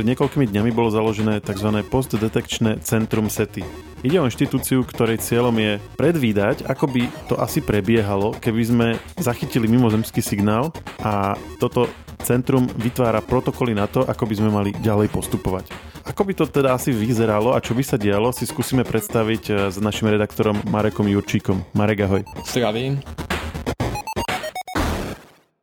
pred 0.00 0.16
niekoľkými 0.16 0.48
dňami 0.48 0.72
bolo 0.72 0.88
založené 0.88 1.44
tzv. 1.44 1.76
postdetekčné 1.92 2.80
centrum 2.80 3.28
SETI. 3.28 3.60
Ide 4.00 4.16
o 4.16 4.24
inštitúciu, 4.24 4.80
ktorej 4.88 5.20
cieľom 5.20 5.52
je 5.60 5.76
predvídať, 6.00 6.64
ako 6.64 6.88
by 6.88 7.02
to 7.28 7.36
asi 7.36 7.60
prebiehalo, 7.60 8.32
keby 8.40 8.62
sme 8.64 8.86
zachytili 9.20 9.68
mimozemský 9.68 10.24
signál 10.24 10.72
a 11.04 11.36
toto 11.60 11.84
centrum 12.24 12.64
vytvára 12.80 13.20
protokoly 13.20 13.76
na 13.76 13.84
to, 13.92 14.00
ako 14.08 14.24
by 14.24 14.34
sme 14.40 14.48
mali 14.48 14.70
ďalej 14.80 15.12
postupovať. 15.12 15.68
Ako 16.08 16.24
by 16.24 16.32
to 16.32 16.48
teda 16.48 16.72
asi 16.72 16.96
vyzeralo 16.96 17.52
a 17.52 17.60
čo 17.60 17.76
by 17.76 17.84
sa 17.84 18.00
dialo, 18.00 18.32
si 18.32 18.48
skúsime 18.48 18.88
predstaviť 18.88 19.42
eh, 19.52 19.56
s 19.68 19.76
našim 19.84 20.08
redaktorom 20.08 20.64
Marekom 20.72 21.12
Jurčíkom. 21.12 21.76
Marek, 21.76 22.08
ahoj. 22.08 22.24
Zdravím. 22.48 23.04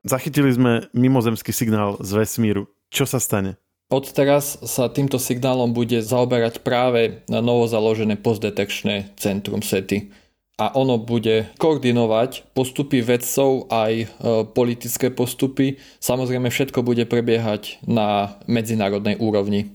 Zachytili 0.05 0.53
sme 0.53 0.93
mimozemský 0.93 1.49
signál 1.49 1.97
z 2.05 2.21
vesmíru. 2.21 2.69
Čo 2.93 3.09
sa 3.09 3.17
stane? 3.17 3.57
Od 3.87 4.03
teraz 4.11 4.59
sa 4.67 4.91
týmto 4.91 5.15
signálom 5.15 5.71
bude 5.71 6.03
zaoberať 6.03 6.59
práve 6.59 7.23
na 7.31 7.39
novo 7.39 7.71
založené 7.71 8.19
postdetekčné 8.19 9.15
centrum 9.15 9.63
SETI. 9.63 10.11
A 10.59 10.75
ono 10.75 10.99
bude 10.99 11.47
koordinovať 11.55 12.51
postupy 12.51 12.99
vedcov 12.99 13.71
aj 13.71 13.93
e, 13.95 14.05
politické 14.51 15.07
postupy. 15.07 15.79
Samozrejme 16.03 16.51
všetko 16.51 16.83
bude 16.83 17.07
prebiehať 17.07 17.79
na 17.87 18.35
medzinárodnej 18.49 19.21
úrovni. 19.23 19.71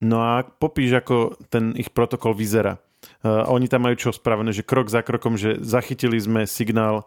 No 0.00 0.24
a 0.24 0.40
popíš, 0.40 0.96
ako 0.96 1.36
ten 1.52 1.76
ich 1.76 1.92
protokol 1.92 2.32
vyzerá. 2.32 2.80
Uh, 3.20 3.44
oni 3.52 3.68
tam 3.68 3.84
majú 3.84 3.96
čo 3.96 4.16
spravené, 4.16 4.52
že 4.52 4.64
krok 4.64 4.88
za 4.88 5.04
krokom, 5.04 5.36
že 5.36 5.60
zachytili 5.60 6.16
sme 6.16 6.48
signál, 6.48 7.04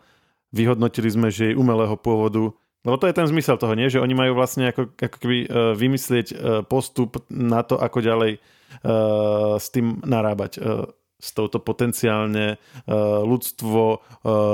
vyhodnotili 0.54 1.10
sme, 1.10 1.34
že 1.34 1.54
je 1.54 1.58
umelého 1.58 1.98
pôvodu, 1.98 2.54
lebo 2.84 3.00
to 3.00 3.08
je 3.08 3.16
ten 3.16 3.28
zmysel 3.28 3.56
toho, 3.56 3.74
nie? 3.80 3.88
že 3.88 4.04
oni 4.04 4.12
majú 4.12 4.36
vlastne 4.36 4.70
ako, 4.70 4.92
ako 5.00 5.18
keby 5.20 5.38
uh, 5.48 5.72
vymyslieť 5.72 6.28
uh, 6.32 6.38
postup 6.68 7.24
na 7.32 7.64
to, 7.64 7.80
ako 7.80 8.04
ďalej 8.04 8.32
uh, 8.38 9.56
s 9.56 9.72
tým 9.72 10.04
narábať. 10.04 10.60
S 11.24 11.32
touto 11.32 11.64
potenciálne 11.64 12.60
ľudstvo 13.24 14.04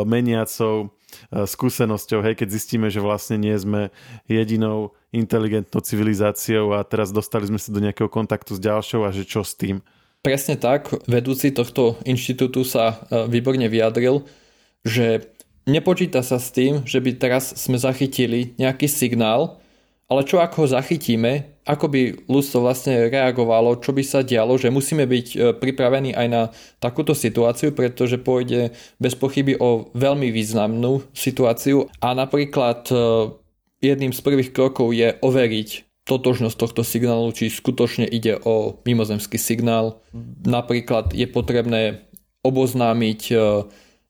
meniacou 0.05 0.93
skúsenosťou, 1.33 2.21
hej, 2.21 2.37
keď 2.37 2.45
zistíme, 2.53 2.93
že 2.93 3.01
vlastne 3.01 3.41
nie 3.41 3.57
sme 3.57 3.89
jedinou 4.29 4.93
inteligentnou 5.09 5.81
civilizáciou 5.81 6.77
a 6.77 6.85
teraz 6.85 7.09
dostali 7.09 7.49
sme 7.49 7.57
sa 7.57 7.73
do 7.73 7.81
nejakého 7.81 8.05
kontaktu 8.05 8.53
s 8.53 8.61
ďalšou 8.61 9.01
a 9.01 9.09
že 9.09 9.25
čo 9.25 9.41
s 9.41 9.57
tým. 9.57 9.81
Presne 10.21 10.61
tak, 10.61 10.93
vedúci 11.09 11.49
tohto 11.49 11.97
inštitútu 12.05 12.61
sa 12.61 13.01
výborne 13.09 13.65
vyjadril, 13.65 14.29
že 14.85 15.25
Nepočíta 15.69 16.25
sa 16.25 16.41
s 16.41 16.49
tým, 16.49 16.81
že 16.89 16.97
by 16.97 17.21
teraz 17.21 17.53
sme 17.53 17.77
zachytili 17.77 18.57
nejaký 18.57 18.89
signál, 18.89 19.61
ale 20.09 20.25
čo 20.25 20.41
ako 20.41 20.65
ho 20.65 20.73
zachytíme, 20.73 21.61
ako 21.69 21.85
by 21.85 22.01
ľudstvo 22.25 22.65
vlastne 22.65 23.13
reagovalo, 23.13 23.77
čo 23.77 23.93
by 23.93 24.01
sa 24.01 24.25
dialo, 24.25 24.57
že 24.57 24.73
musíme 24.73 25.05
byť 25.05 25.27
e, 25.29 25.37
pripravení 25.53 26.17
aj 26.17 26.27
na 26.33 26.41
takúto 26.81 27.13
situáciu, 27.13 27.69
pretože 27.77 28.17
pôjde 28.17 28.73
bez 28.97 29.13
pochyby 29.13 29.53
o 29.61 29.93
veľmi 29.93 30.33
významnú 30.33 31.05
situáciu 31.13 31.85
a 32.01 32.17
napríklad 32.17 32.89
e, 32.89 32.93
jedným 33.85 34.09
z 34.09 34.21
prvých 34.25 34.49
krokov 34.49 34.97
je 34.97 35.13
overiť 35.21 35.69
totožnosť 36.09 36.57
tohto 36.57 36.81
signálu, 36.81 37.29
či 37.29 37.53
skutočne 37.53 38.09
ide 38.09 38.41
o 38.41 38.81
mimozemský 38.81 39.37
signál. 39.37 40.01
Napríklad 40.41 41.13
je 41.13 41.29
potrebné 41.29 42.09
oboznámiť 42.41 43.21
e, 43.29 43.35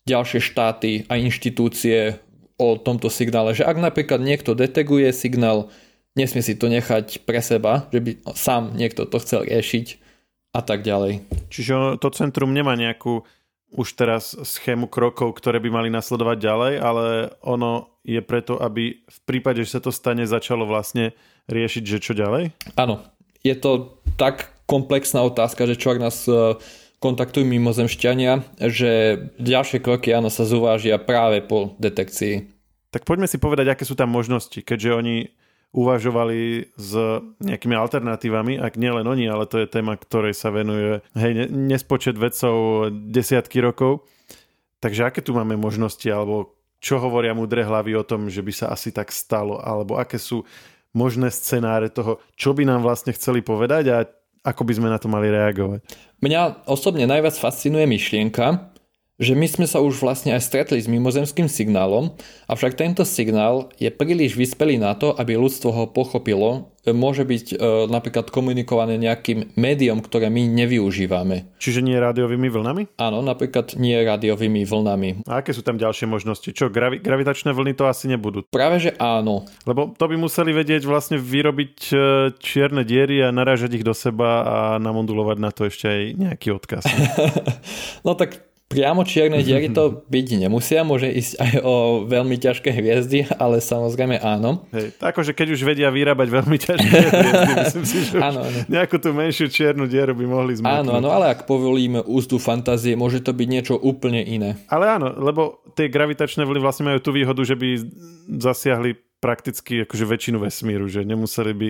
ďalšie 0.09 0.41
štáty 0.41 1.05
a 1.05 1.21
inštitúcie 1.21 2.17
o 2.57 2.75
tomto 2.75 3.07
signále, 3.07 3.53
že 3.53 3.63
ak 3.63 3.77
napríklad 3.77 4.19
niekto 4.19 4.57
deteguje 4.57 5.13
signál, 5.13 5.69
nesmie 6.17 6.41
si 6.41 6.57
to 6.57 6.67
nechať 6.67 7.23
pre 7.23 7.39
seba, 7.39 7.87
že 7.93 8.01
by 8.01 8.11
sám 8.33 8.75
niekto 8.75 9.05
to 9.05 9.21
chcel 9.21 9.45
riešiť 9.45 10.01
a 10.51 10.65
tak 10.65 10.81
ďalej. 10.81 11.23
Čiže 11.53 12.01
to 12.01 12.09
centrum 12.09 12.51
nemá 12.51 12.73
nejakú 12.73 13.23
už 13.69 13.93
teraz 13.93 14.33
schému 14.33 14.89
krokov, 14.89 15.37
ktoré 15.37 15.61
by 15.61 15.69
mali 15.69 15.89
nasledovať 15.93 16.37
ďalej, 16.41 16.73
ale 16.81 17.05
ono 17.45 18.01
je 18.01 18.17
preto, 18.25 18.57
aby 18.57 19.05
v 19.05 19.19
prípade, 19.29 19.61
že 19.61 19.77
sa 19.77 19.81
to 19.81 19.93
stane, 19.93 20.25
začalo 20.25 20.65
vlastne 20.65 21.13
riešiť, 21.45 21.83
že 21.85 22.01
čo 22.01 22.17
ďalej? 22.17 22.49
Áno, 22.73 23.05
je 23.45 23.53
to 23.53 24.01
tak 24.17 24.49
komplexná 24.65 25.21
otázka, 25.21 25.69
že 25.69 25.77
čo 25.77 25.93
ak 25.93 26.01
nás 26.01 26.25
e, 26.25 26.57
kontaktujú 26.99 27.47
mimozemšťania, 27.47 28.59
že 28.59 28.91
ďalšie 29.39 29.79
kroky 29.79 30.11
áno 30.11 30.27
sa 30.27 30.43
zúvažia 30.43 30.99
práve 30.99 31.39
po 31.39 31.75
detekcii. 31.79 32.51
Tak 32.91 33.07
poďme 33.07 33.29
si 33.31 33.39
povedať, 33.39 33.71
aké 33.71 33.83
sú 33.87 33.95
tam 33.95 34.11
možnosti, 34.11 34.59
keďže 34.59 34.89
oni 34.91 35.15
uvažovali 35.69 36.73
s 36.73 36.91
nejakými 37.39 37.77
alternatívami, 37.77 38.57
ak 38.57 38.73
nielen 38.73 39.05
oni, 39.05 39.29
ale 39.29 39.45
to 39.45 39.61
je 39.61 39.69
téma, 39.69 39.93
ktorej 40.01 40.33
sa 40.33 40.49
venuje 40.49 41.05
hej, 41.13 41.45
nespočet 41.53 42.17
vedcov 42.17 42.89
desiatky 42.89 43.61
rokov. 43.61 44.09
Takže 44.81 45.05
aké 45.05 45.21
tu 45.21 45.37
máme 45.37 45.53
možnosti, 45.59 46.05
alebo 46.09 46.57
čo 46.81 46.97
hovoria 46.97 47.37
múdre 47.37 47.61
hlavy 47.61 47.93
o 47.99 48.07
tom, 48.07 48.31
že 48.31 48.41
by 48.41 48.53
sa 48.55 48.65
asi 48.73 48.89
tak 48.89 49.13
stalo, 49.13 49.61
alebo 49.61 49.99
aké 50.01 50.17
sú 50.17 50.41
možné 50.95 51.29
scenáre 51.29 51.93
toho, 51.93 52.17
čo 52.33 52.57
by 52.57 52.65
nám 52.65 52.81
vlastne 52.81 53.13
chceli 53.13 53.45
povedať 53.45 53.83
a 53.93 54.09
ako 54.49 54.65
by 54.65 54.73
sme 54.73 54.87
na 54.89 54.97
to 54.97 55.05
mali 55.05 55.29
reagovať? 55.29 55.85
Mňa 56.19 56.67
osobne 56.67 57.05
najviac 57.05 57.37
fascinuje 57.37 57.85
myšlienka, 57.85 58.68
že 59.19 59.35
my 59.35 59.47
sme 59.51 59.67
sa 59.67 59.83
už 59.83 59.99
vlastne 59.99 60.31
aj 60.31 60.47
stretli 60.47 60.79
s 60.79 60.87
mimozemským 60.87 61.51
signálom, 61.51 62.15
avšak 62.47 62.79
tento 62.79 63.03
signál 63.03 63.67
je 63.75 63.91
príliš 63.91 64.39
vyspelý 64.39 64.79
na 64.79 64.95
to, 64.95 65.11
aby 65.11 65.35
ľudstvo 65.35 65.69
ho 65.75 65.83
pochopilo. 65.91 66.71
Môže 66.89 67.27
byť 67.27 67.45
e, 67.53 67.55
napríklad 67.91 68.31
komunikované 68.31 68.95
nejakým 68.95 69.53
médium, 69.59 69.99
ktoré 69.99 70.31
my 70.31 70.47
nevyužívame. 70.47 71.51
Čiže 71.59 71.83
nie 71.83 71.99
rádiovými 71.99 72.47
vlnami? 72.47 72.95
Áno, 72.95 73.19
napríklad 73.19 73.75
nie 73.75 73.99
rádiovými 73.99 74.63
vlnami. 74.63 75.27
A 75.27 75.43
aké 75.43 75.51
sú 75.51 75.61
tam 75.61 75.75
ďalšie 75.75 76.07
možnosti? 76.07 76.49
Čo, 76.55 76.71
gravi- 76.71 77.03
gravitačné 77.03 77.51
vlny 77.51 77.75
to 77.75 77.85
asi 77.85 78.07
nebudú? 78.07 78.47
Práve, 78.47 78.79
že 78.79 78.95
áno. 78.97 79.43
Lebo 79.67 79.91
to 79.91 80.07
by 80.07 80.15
museli 80.15 80.55
vedieť 80.55 80.87
vlastne 80.87 81.19
vyrobiť 81.19 81.75
e, 81.91 81.95
čierne 82.39 82.87
diery 82.87 83.27
a 83.27 83.35
narážať 83.35 83.83
ich 83.83 83.85
do 83.85 83.93
seba 83.93 84.31
a 84.47 84.57
namodulovať 84.79 85.37
na 85.37 85.51
to 85.51 85.67
ešte 85.67 85.85
aj 85.85 86.01
nejaký 86.15 86.47
odkaz. 86.55 86.87
no 88.07 88.15
tak 88.15 88.48
Priamo 88.69 89.01
čierne 89.01 89.41
diery 89.47 89.73
to 89.73 90.05
byť 90.05 90.45
nemusia, 90.45 90.85
môže 90.85 91.09
ísť 91.09 91.41
aj 91.41 91.53
o 91.65 92.05
veľmi 92.05 92.37
ťažké 92.37 92.69
hviezdy, 92.69 93.25
ale 93.41 93.57
samozrejme 93.65 94.21
áno. 94.21 94.61
Hej, 94.69 94.93
akože 95.01 95.33
keď 95.33 95.57
už 95.57 95.61
vedia 95.65 95.89
vyrábať 95.89 96.27
veľmi 96.29 96.57
ťažké 96.61 96.95
hviezdy, 97.09 97.53
myslím 97.65 97.85
si, 97.89 97.97
že 98.05 98.21
áno, 98.21 98.45
áno. 98.45 98.59
nejakú 98.69 99.01
tú 99.01 99.09
menšiu 99.09 99.49
čiernu 99.49 99.89
dieru 99.89 100.13
by 100.13 100.25
mohli 100.29 100.61
zmoknúť. 100.61 100.85
Áno, 100.85 101.01
áno, 101.01 101.09
ale 101.09 101.33
ak 101.33 101.49
povolíme 101.49 102.05
úzdu 102.05 102.37
fantázie, 102.37 102.93
môže 102.93 103.25
to 103.25 103.33
byť 103.33 103.47
niečo 103.49 103.73
úplne 103.73 104.21
iné. 104.21 104.61
Ale 104.69 104.85
áno, 104.85 105.17
lebo 105.17 105.65
tie 105.73 105.89
gravitačné 105.89 106.45
vlny 106.45 106.61
vlastne 106.61 106.93
majú 106.93 107.01
tú 107.01 107.09
výhodu, 107.09 107.41
že 107.41 107.57
by 107.57 107.69
zasiahli 108.37 109.01
prakticky 109.19 109.83
akože 109.83 110.05
väčšinu 110.05 110.37
vesmíru, 110.39 110.87
že 110.87 111.03
nemuseli 111.03 111.51
by 111.57 111.69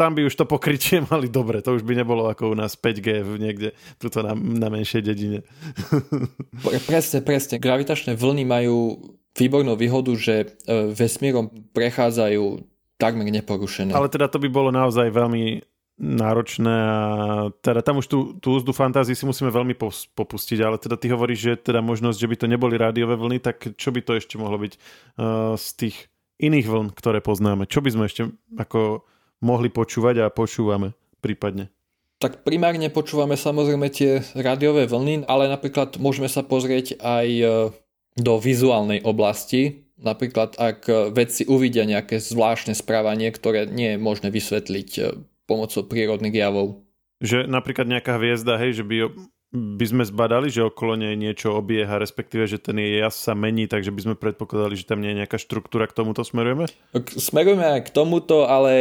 tam 0.00 0.16
by 0.16 0.24
už 0.24 0.32
to 0.32 0.48
pokrytie 0.48 1.04
mali 1.12 1.28
dobre, 1.28 1.60
to 1.60 1.76
už 1.76 1.84
by 1.84 1.92
nebolo 1.92 2.32
ako 2.32 2.52
u 2.52 2.56
nás 2.56 2.72
5G 2.80 3.20
niekde 3.36 3.76
tuto 4.00 4.24
na, 4.24 4.32
na 4.32 4.72
menšej 4.72 5.04
dedine. 5.04 5.44
Presne, 6.88 7.20
presne. 7.20 7.60
Gravitačné 7.60 8.16
vlny 8.16 8.48
majú 8.48 8.96
výbornú 9.36 9.76
výhodu, 9.76 10.10
že 10.16 10.34
e, 10.42 10.46
vesmírom 10.90 11.52
prechádzajú 11.76 12.64
takmer 12.98 13.28
neporušené. 13.30 13.94
Ale 13.94 14.10
teda 14.10 14.26
to 14.26 14.42
by 14.42 14.48
bolo 14.50 14.74
naozaj 14.74 15.08
veľmi 15.12 15.62
náročné 16.00 16.72
a 16.72 16.98
teda 17.60 17.84
tam 17.84 18.00
už 18.00 18.08
tú, 18.08 18.18
tú 18.40 18.56
úzdu 18.56 18.72
fantázii 18.72 19.12
si 19.12 19.28
musíme 19.28 19.52
veľmi 19.52 19.76
popustiť, 20.16 20.58
ale 20.64 20.80
teda 20.80 20.96
ty 20.96 21.12
hovoríš, 21.12 21.40
že 21.44 21.52
teda 21.60 21.84
možnosť, 21.84 22.16
že 22.16 22.30
by 22.32 22.36
to 22.40 22.46
neboli 22.48 22.80
rádiové 22.80 23.20
vlny, 23.20 23.38
tak 23.44 23.76
čo 23.76 23.92
by 23.92 24.00
to 24.00 24.16
ešte 24.16 24.40
mohlo 24.40 24.56
byť 24.56 24.72
uh, 24.80 25.54
z 25.60 25.68
tých 25.76 25.96
iných 26.40 26.66
vln, 26.72 26.88
ktoré 26.96 27.20
poznáme? 27.20 27.68
Čo 27.68 27.84
by 27.84 27.92
sme 27.92 28.08
ešte 28.08 28.32
ako 28.56 29.04
mohli 29.40 29.72
počúvať 29.72 30.28
a 30.28 30.32
počúvame 30.32 30.96
prípadne? 31.20 31.68
Tak 32.20 32.44
primárne 32.44 32.92
počúvame 32.92 33.40
samozrejme 33.40 33.88
tie 33.88 34.20
rádiové 34.36 34.84
vlny, 34.84 35.24
ale 35.24 35.48
napríklad 35.48 35.96
môžeme 35.96 36.28
sa 36.28 36.44
pozrieť 36.44 37.00
aj 37.00 37.26
e, 37.32 37.44
do 38.20 38.34
vizuálnej 38.36 39.00
oblasti. 39.00 39.88
Napríklad 39.96 40.56
ak 40.60 41.12
vedci 41.16 41.48
uvidia 41.48 41.88
nejaké 41.88 42.20
zvláštne 42.20 42.76
správanie, 42.76 43.32
ktoré 43.32 43.64
nie 43.64 43.96
je 43.96 43.98
možné 44.00 44.28
vysvetliť 44.28 44.90
e, 45.00 45.02
pomocou 45.48 45.82
prírodných 45.88 46.36
javov. 46.36 46.84
Že 47.24 47.48
napríklad 47.48 47.88
nejaká 47.88 48.20
hviezda, 48.20 48.60
hej, 48.60 48.80
že 48.80 48.84
by, 48.84 49.12
by 49.52 49.84
sme 49.88 50.04
zbadali, 50.06 50.52
že 50.52 50.62
okolo 50.64 50.94
nej 50.94 51.18
niečo 51.18 51.56
obieha, 51.56 51.98
respektíve, 52.00 52.46
že 52.46 52.62
ten 52.62 52.78
jej 52.78 53.02
jas 53.02 53.16
sa 53.18 53.34
mení, 53.34 53.66
takže 53.66 53.90
by 53.90 54.00
sme 54.00 54.14
predpokladali, 54.16 54.78
že 54.78 54.88
tam 54.88 55.02
nie 55.02 55.12
je 55.12 55.24
nejaká 55.24 55.36
štruktúra, 55.36 55.90
k 55.90 55.96
tomuto 56.00 56.22
smerujeme? 56.22 56.70
Smerujeme 57.16 57.80
aj 57.80 57.88
k 57.88 57.90
tomuto, 57.92 58.46
ale 58.48 58.72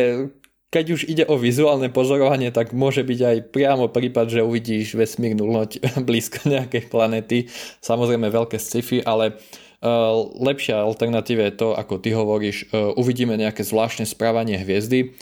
keď 0.69 0.86
už 0.94 1.01
ide 1.10 1.25
o 1.25 1.36
vizuálne 1.38 1.89
pozorovanie, 1.89 2.54
tak 2.54 2.77
môže 2.77 3.01
byť 3.01 3.19
aj 3.19 3.38
priamo 3.50 3.89
prípad, 3.89 4.30
že 4.30 4.45
uvidíš 4.45 4.94
vesmírnu 4.94 5.45
loď 5.45 5.81
blízko 6.07 6.45
nejakej 6.45 6.89
planety. 6.89 7.50
Samozrejme 7.81 8.30
veľké 8.30 8.62
sci-fi, 8.62 9.01
ale 9.01 9.36
uh, 9.36 10.30
lepšia 10.38 10.81
alternatíva 10.86 11.50
je 11.50 11.57
to, 11.57 11.69
ako 11.74 11.98
ty 11.98 12.13
hovoríš, 12.13 12.69
uh, 12.69 12.94
uvidíme 12.94 13.33
nejaké 13.33 13.66
zvláštne 13.66 14.06
správanie 14.06 14.62
hviezdy 14.62 15.18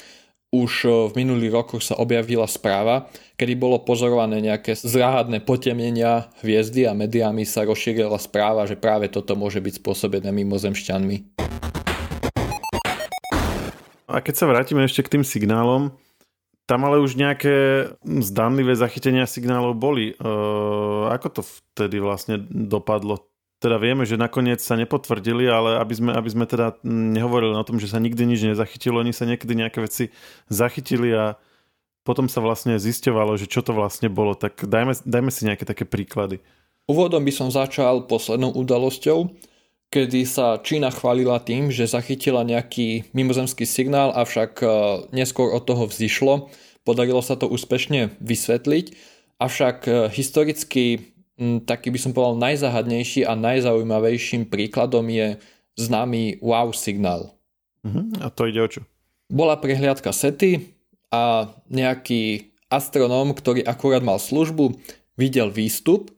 už 0.51 0.71
e, 0.85 0.89
v 1.11 1.13
minulých 1.15 1.51
rokoch 1.51 1.83
sa 1.83 1.99
objavila 1.99 2.47
správa, 2.47 3.11
kedy 3.35 3.53
bolo 3.59 3.83
pozorované 3.83 4.39
nejaké 4.39 4.79
záhadné 4.79 5.43
potemnenia 5.43 6.31
hviezdy 6.39 6.87
a 6.87 6.95
mediami 6.95 7.43
sa 7.43 7.67
rozšírila 7.67 8.15
správa, 8.15 8.63
že 8.63 8.79
práve 8.79 9.11
toto 9.11 9.35
môže 9.35 9.59
byť 9.59 9.83
spôsobené 9.83 10.31
mimozemšťanmi. 10.31 11.86
A 14.07 14.23
keď 14.23 14.35
sa 14.39 14.49
vrátime 14.49 14.87
ešte 14.87 15.03
k 15.03 15.19
tým 15.19 15.23
signálom, 15.27 15.91
tam 16.67 16.83
ale 16.83 16.99
už 16.99 17.15
nejaké 17.15 17.87
zdanlivé 18.03 18.75
zachytenia 18.75 19.23
signálov 19.23 19.79
boli. 19.79 20.11
E, 20.11 20.13
ako 21.11 21.39
to 21.39 21.41
vtedy 21.43 22.03
vlastne 22.03 22.43
dopadlo? 22.47 23.23
Teda 23.57 23.79
vieme, 23.79 24.03
že 24.03 24.19
nakoniec 24.19 24.59
sa 24.59 24.75
nepotvrdili, 24.75 25.47
ale 25.47 25.79
aby 25.79 25.93
sme, 25.95 26.11
aby 26.13 26.29
sme 26.29 26.45
teda 26.45 26.77
nehovorili 26.85 27.55
o 27.55 27.67
tom, 27.67 27.79
že 27.79 27.89
sa 27.89 28.03
nikdy 28.03 28.27
nič 28.27 28.43
nezachytilo, 28.51 28.99
oni 29.01 29.15
sa 29.15 29.25
niekedy 29.25 29.55
nejaké 29.55 29.79
veci 29.81 30.11
zachytili 30.51 31.09
a 31.15 31.39
potom 32.03 32.27
sa 32.31 32.39
vlastne 32.39 32.79
zisťovalo, 32.79 33.35
že 33.35 33.51
čo 33.51 33.63
to 33.63 33.71
vlastne 33.75 34.11
bolo. 34.11 34.35
Tak 34.35 34.67
dajme, 34.67 34.95
dajme 35.03 35.31
si 35.31 35.47
nejaké 35.47 35.67
také 35.67 35.83
príklady. 35.83 36.39
Úvodom 36.87 37.19
by 37.19 37.33
som 37.35 37.51
začal 37.51 38.07
poslednou 38.07 38.55
udalosťou, 38.55 39.27
kedy 39.89 40.27
sa 40.27 40.59
Čína 40.59 40.91
chválila 40.91 41.39
tým, 41.39 41.71
že 41.71 41.87
zachytila 41.87 42.43
nejaký 42.43 43.11
mimozemský 43.15 43.63
signál, 43.63 44.11
avšak 44.15 44.51
e, 44.59 44.67
neskôr 45.15 45.55
od 45.55 45.63
toho 45.63 45.87
vzýšlo. 45.87 46.51
Podarilo 46.83 47.23
sa 47.23 47.39
to 47.39 47.47
úspešne 47.47 48.15
vysvetliť, 48.19 48.85
avšak 49.39 49.77
e, 49.87 49.91
historicky 50.11 51.15
taký 51.37 51.93
by 51.93 51.99
som 52.01 52.11
povedal 52.17 52.35
najzahadnejší 52.41 53.29
a 53.29 53.37
najzaujímavejším 53.37 54.49
príkladom 54.49 55.05
je 55.05 55.37
známy 55.77 56.41
wow 56.41 56.73
signál. 56.73 57.37
Uh-huh. 57.85 58.09
A 58.25 58.33
to 58.33 58.49
ide 58.49 58.57
o 58.57 58.69
čo? 58.69 58.81
Bola 59.29 59.53
prehliadka 59.61 60.09
sety 60.09 60.73
a 61.13 61.53
nejaký 61.69 62.49
astronóm, 62.73 63.37
ktorý 63.37 63.61
akurát 63.63 64.01
mal 64.01 64.17
službu, 64.17 64.81
videl 65.13 65.53
výstup, 65.53 66.09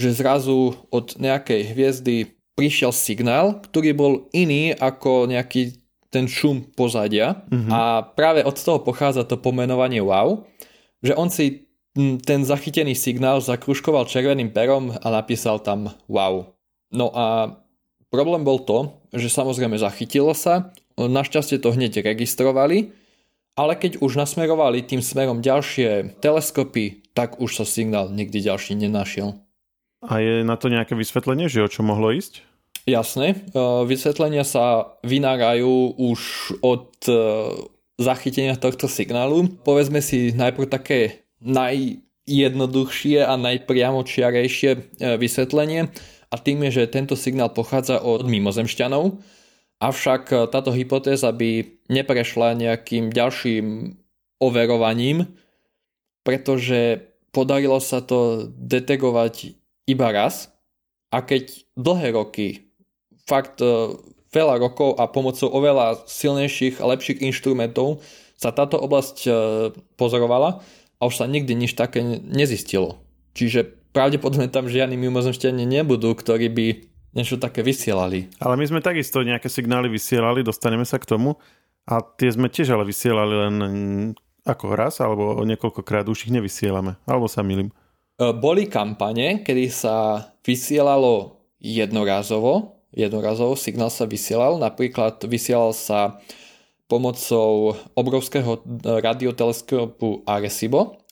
že 0.00 0.16
zrazu 0.16 0.74
od 0.88 1.18
nejakej 1.20 1.74
hviezdy 1.74 2.16
prišiel 2.58 2.90
signál, 2.90 3.62
ktorý 3.62 3.94
bol 3.94 4.12
iný 4.34 4.74
ako 4.74 5.30
nejaký 5.30 5.78
ten 6.10 6.26
šum 6.26 6.66
pozadia 6.74 7.46
uh-huh. 7.46 7.70
a 7.70 7.80
práve 8.02 8.42
od 8.42 8.58
toho 8.58 8.82
pochádza 8.82 9.22
to 9.22 9.38
pomenovanie 9.38 10.02
wow, 10.02 10.42
že 10.98 11.14
on 11.14 11.30
si 11.30 11.70
ten 12.26 12.42
zachytený 12.42 12.98
signál 12.98 13.38
zakruškoval 13.38 14.10
červeným 14.10 14.50
perom 14.50 14.90
a 14.90 15.06
napísal 15.14 15.62
tam 15.62 15.94
wow. 16.10 16.50
No 16.90 17.14
a 17.14 17.54
problém 18.10 18.42
bol 18.42 18.64
to, 18.66 18.98
že 19.14 19.30
samozrejme 19.30 19.78
zachytilo 19.78 20.34
sa, 20.34 20.74
našťastie 20.98 21.62
to 21.62 21.70
hneď 21.70 22.02
registrovali, 22.02 22.90
ale 23.58 23.74
keď 23.74 24.02
už 24.02 24.18
nasmerovali 24.18 24.86
tým 24.86 25.02
smerom 25.02 25.42
ďalšie 25.42 26.18
teleskopy, 26.22 27.10
tak 27.14 27.42
už 27.42 27.62
sa 27.62 27.64
signál 27.66 28.10
nikdy 28.14 28.38
ďalší 28.42 28.78
nenašiel. 28.78 29.34
A 30.02 30.22
je 30.22 30.46
na 30.46 30.54
to 30.54 30.70
nejaké 30.70 30.94
vysvetlenie, 30.94 31.50
že 31.50 31.64
o 31.64 31.68
čo 31.70 31.82
mohlo 31.82 32.14
ísť? 32.14 32.46
Jasné, 32.88 33.34
e, 33.34 33.36
vysvetlenia 33.84 34.46
sa 34.48 34.96
vynárajú 35.04 35.98
už 35.98 36.20
od 36.64 36.88
e, 37.04 37.12
zachytenia 38.00 38.56
tohto 38.56 38.88
signálu. 38.88 39.50
Povedzme 39.66 40.00
si 40.00 40.32
najprv 40.32 40.70
také 40.70 41.28
najjednoduchšie 41.44 43.26
a 43.26 43.34
najpriamočiarejšie 43.36 44.70
e, 44.72 44.78
vysvetlenie 45.20 45.90
a 46.32 46.36
tým 46.40 46.64
je, 46.70 46.80
že 46.80 46.94
tento 46.94 47.12
signál 47.12 47.52
pochádza 47.52 48.00
od 48.00 48.24
mimozemšťanov, 48.24 49.20
avšak 49.84 50.48
táto 50.48 50.70
hypotéza 50.72 51.28
by 51.34 51.82
neprešla 51.92 52.56
nejakým 52.56 53.12
ďalším 53.12 53.96
overovaním, 54.40 55.28
pretože 56.24 57.04
podarilo 57.32 57.80
sa 57.80 58.00
to 58.04 58.48
detegovať 58.56 59.58
iba 59.88 60.12
raz 60.12 60.52
a 61.08 61.24
keď 61.24 61.64
dlhé 61.74 62.12
roky 62.12 62.68
fakt 63.24 63.64
e, 63.64 63.96
veľa 64.32 64.60
rokov 64.60 65.00
a 65.00 65.08
pomocou 65.08 65.48
oveľa 65.48 66.04
silnejších 66.04 66.84
a 66.84 66.88
lepších 66.92 67.24
inštrumentov 67.24 68.04
sa 68.36 68.52
táto 68.52 68.76
oblasť 68.76 69.16
e, 69.24 69.30
pozorovala 69.96 70.60
a 71.00 71.02
už 71.08 71.24
sa 71.24 71.26
nikdy 71.26 71.56
nič 71.56 71.72
také 71.72 72.04
nezistilo. 72.20 73.00
Čiže 73.32 73.64
pravdepodobne 73.96 74.52
tam 74.52 74.68
žiadni 74.68 75.00
mimozemšťania 75.00 75.64
nebudú, 75.80 76.12
ktorí 76.12 76.46
by 76.52 76.66
niečo 77.16 77.40
také 77.40 77.64
vysielali. 77.64 78.28
Ale 78.38 78.60
my 78.60 78.64
sme 78.68 78.80
takisto 78.84 79.24
nejaké 79.24 79.48
signály 79.48 79.88
vysielali, 79.88 80.44
dostaneme 80.44 80.84
sa 80.84 81.00
k 81.00 81.08
tomu 81.08 81.40
a 81.88 82.04
tie 82.04 82.28
sme 82.28 82.52
tiež 82.52 82.76
ale 82.76 82.84
vysielali 82.84 83.34
len 83.48 83.54
ako 84.44 84.76
raz 84.76 85.00
alebo 85.00 85.40
niekoľkokrát 85.44 86.08
už 86.08 86.28
ich 86.28 86.32
nevysielame. 86.32 87.00
Alebo 87.08 87.28
sa 87.28 87.40
milím. 87.40 87.72
E, 88.18 88.34
boli 88.34 88.66
kampane, 88.66 89.46
kedy 89.46 89.70
sa 89.70 90.26
vysielalo 90.42 91.38
jednorázovo 91.62 92.78
jednorazovo 92.92 93.54
signál 93.58 93.92
sa 93.92 94.08
vysielal. 94.08 94.56
Napríklad 94.56 95.20
vysielal 95.28 95.76
sa 95.76 96.20
pomocou 96.88 97.76
obrovského 97.92 98.64
radioteleskopu 98.82 100.24
Arecibo. 100.24 101.04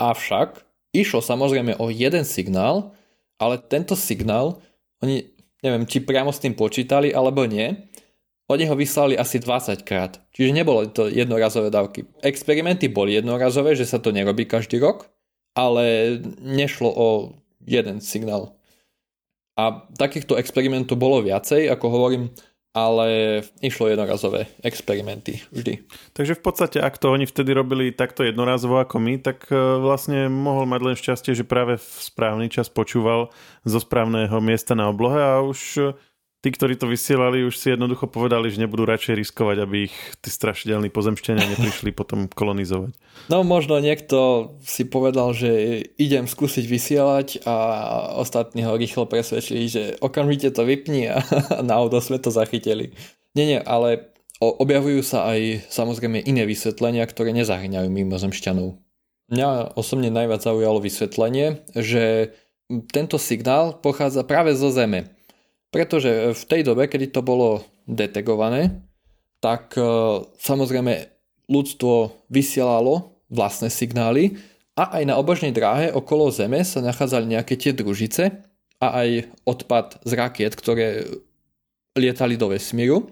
Avšak 0.00 0.64
išlo 0.96 1.20
samozrejme 1.20 1.76
o 1.78 1.92
jeden 1.92 2.24
signál, 2.24 2.96
ale 3.36 3.60
tento 3.60 3.92
signál, 3.92 4.58
oni 5.04 5.28
neviem, 5.60 5.84
či 5.84 6.02
priamo 6.02 6.32
s 6.32 6.42
tým 6.42 6.56
počítali 6.56 7.12
alebo 7.12 7.44
nie, 7.44 7.76
oni 8.50 8.66
ho 8.66 8.74
vyslali 8.74 9.14
asi 9.14 9.38
20 9.38 9.86
krát. 9.86 10.18
Čiže 10.34 10.50
nebolo 10.50 10.84
to 10.90 11.06
jednorazové 11.06 11.70
dávky. 11.70 12.08
Experimenty 12.24 12.90
boli 12.90 13.14
jednorazové, 13.14 13.78
že 13.78 13.86
sa 13.86 14.02
to 14.02 14.10
nerobí 14.10 14.44
každý 14.44 14.82
rok, 14.82 15.11
ale 15.52 16.16
nešlo 16.40 16.90
o 16.92 17.08
jeden 17.66 18.00
signál. 18.00 18.56
A 19.52 19.84
takýchto 20.00 20.40
experimentov 20.40 20.96
bolo 20.96 21.20
viacej, 21.20 21.68
ako 21.68 21.86
hovorím, 21.92 22.32
ale 22.72 23.40
išlo 23.60 23.92
jednorazové 23.92 24.48
experimenty 24.64 25.44
vždy. 25.52 25.84
Takže 26.16 26.40
v 26.40 26.42
podstate, 26.42 26.78
ak 26.80 26.96
to 26.96 27.12
oni 27.12 27.28
vtedy 27.28 27.52
robili 27.52 27.92
takto 27.92 28.24
jednorazovo 28.24 28.80
ako 28.80 28.96
my, 28.96 29.20
tak 29.20 29.44
e, 29.52 29.56
vlastne 29.84 30.32
mohol 30.32 30.64
mať 30.64 30.80
len 30.80 30.96
šťastie, 30.96 31.36
že 31.36 31.44
práve 31.44 31.76
v 31.76 31.84
správny 31.84 32.48
čas 32.48 32.72
počúval 32.72 33.28
zo 33.68 33.76
správneho 33.76 34.40
miesta 34.40 34.72
na 34.72 34.88
oblohe 34.88 35.20
a 35.20 35.44
už 35.44 35.92
tí, 36.42 36.50
ktorí 36.50 36.74
to 36.74 36.90
vysielali, 36.90 37.46
už 37.46 37.54
si 37.54 37.70
jednoducho 37.70 38.10
povedali, 38.10 38.50
že 38.50 38.58
nebudú 38.58 38.82
radšej 38.82 39.14
riskovať, 39.14 39.56
aby 39.62 39.76
ich 39.86 39.96
tí 40.18 40.28
strašidelní 40.28 40.90
pozemšťania 40.90 41.54
neprišli 41.54 41.94
potom 42.00 42.26
kolonizovať. 42.26 42.92
No 43.30 43.46
možno 43.46 43.78
niekto 43.78 44.50
si 44.66 44.82
povedal, 44.82 45.30
že 45.32 45.86
idem 45.96 46.26
skúsiť 46.26 46.66
vysielať 46.66 47.46
a 47.46 47.54
ostatní 48.18 48.66
ho 48.66 48.74
rýchlo 48.74 49.06
presvedčili, 49.06 49.70
že 49.70 49.82
okamžite 50.02 50.50
to 50.50 50.66
vypni 50.66 51.14
a 51.14 51.22
náhodou 51.62 52.02
sme 52.02 52.18
to 52.18 52.34
zachytili. 52.34 52.90
Nie, 53.38 53.46
nie, 53.48 53.60
ale 53.62 54.12
objavujú 54.42 55.00
sa 55.06 55.30
aj 55.30 55.70
samozrejme 55.70 56.18
iné 56.26 56.42
vysvetlenia, 56.44 57.06
ktoré 57.06 57.30
nezahrňajú 57.32 57.88
mimozemšťanov. 57.88 58.74
Mňa 59.32 59.78
osobne 59.78 60.10
najviac 60.10 60.42
zaujalo 60.42 60.82
vysvetlenie, 60.82 61.64
že 61.72 62.34
tento 62.90 63.16
signál 63.16 63.78
pochádza 63.78 64.26
práve 64.26 64.52
zo 64.58 64.68
Zeme 64.74 65.21
pretože 65.72 66.36
v 66.36 66.44
tej 66.44 66.62
dobe, 66.68 66.86
kedy 66.86 67.08
to 67.08 67.24
bolo 67.24 67.64
detegované, 67.88 68.84
tak 69.42 69.74
e, 69.74 69.82
samozrejme 70.38 71.10
ľudstvo 71.50 72.22
vysielalo 72.30 73.18
vlastné 73.32 73.72
signály 73.72 74.38
a 74.78 75.00
aj 75.00 75.02
na 75.08 75.18
obožnej 75.18 75.50
dráhe 75.50 75.90
okolo 75.90 76.30
Zeme 76.30 76.62
sa 76.62 76.84
nachádzali 76.84 77.26
nejaké 77.26 77.58
tie 77.58 77.72
družice 77.72 78.30
a 78.78 78.86
aj 79.02 79.32
odpad 79.48 79.98
z 80.04 80.12
rakiet, 80.14 80.52
ktoré 80.54 81.08
lietali 81.96 82.36
do 82.36 82.52
vesmíru. 82.52 83.10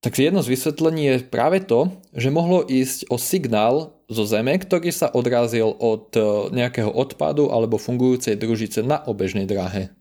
Tak 0.00 0.16
jedno 0.16 0.40
z 0.40 0.56
vysvetlení 0.56 1.02
je 1.06 1.16
práve 1.28 1.60
to, 1.60 1.92
že 2.16 2.32
mohlo 2.32 2.64
ísť 2.64 3.12
o 3.12 3.16
signál 3.20 4.00
zo 4.08 4.24
Zeme, 4.26 4.56
ktorý 4.56 4.90
sa 4.90 5.12
odrazil 5.12 5.70
od 5.70 6.10
e, 6.18 6.20
nejakého 6.50 6.90
odpadu 6.90 7.48
alebo 7.54 7.78
fungujúcej 7.78 8.34
družice 8.34 8.82
na 8.82 9.00
obežnej 9.06 9.46
dráhe. 9.46 9.92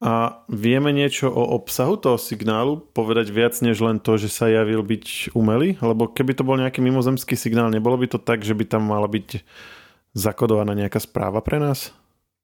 A 0.00 0.44
vieme 0.48 0.96
niečo 0.96 1.28
o 1.28 1.60
obsahu 1.60 2.00
toho 2.00 2.16
signálu? 2.16 2.80
Povedať 2.96 3.28
viac 3.28 3.52
než 3.60 3.84
len 3.84 4.00
to, 4.00 4.16
že 4.16 4.32
sa 4.32 4.48
javil 4.48 4.80
byť 4.80 5.36
umelý? 5.36 5.76
Lebo 5.76 6.08
keby 6.08 6.32
to 6.32 6.40
bol 6.40 6.56
nejaký 6.56 6.80
mimozemský 6.80 7.36
signál, 7.36 7.68
nebolo 7.68 8.00
by 8.00 8.08
to 8.08 8.16
tak, 8.16 8.40
že 8.40 8.56
by 8.56 8.64
tam 8.64 8.88
mala 8.88 9.04
byť 9.04 9.44
zakodovaná 10.16 10.72
nejaká 10.72 11.04
správa 11.04 11.44
pre 11.44 11.60
nás? 11.60 11.92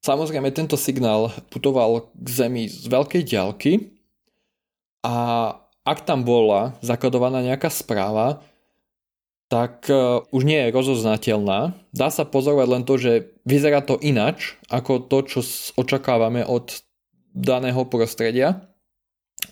Samozrejme, 0.04 0.52
tento 0.52 0.76
signál 0.76 1.32
putoval 1.48 2.12
k 2.12 2.28
Zemi 2.28 2.68
z 2.68 2.92
veľkej 2.92 3.22
ďalky 3.24 3.72
a 5.00 5.16
ak 5.86 5.98
tam 6.04 6.28
bola 6.28 6.76
zakodovaná 6.84 7.40
nejaká 7.40 7.72
správa, 7.72 8.44
tak 9.46 9.86
e, 9.86 10.22
už 10.34 10.42
nie 10.42 10.58
je 10.66 10.74
rozoznateľná. 10.74 11.74
Dá 11.94 12.08
sa 12.10 12.26
pozorovať 12.26 12.68
len 12.68 12.82
to, 12.82 12.94
že 12.98 13.30
vyzerá 13.46 13.80
to 13.80 13.94
inač 14.02 14.58
ako 14.66 15.06
to, 15.06 15.22
čo 15.24 15.40
očakávame 15.78 16.42
od 16.42 16.85
daného 17.36 17.84
prostredia. 17.84 18.64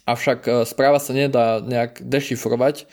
Avšak 0.09 0.41
e, 0.49 0.50
správa 0.64 0.97
sa 0.97 1.12
nedá 1.12 1.61
nejak 1.61 2.00
dešifrovať, 2.00 2.88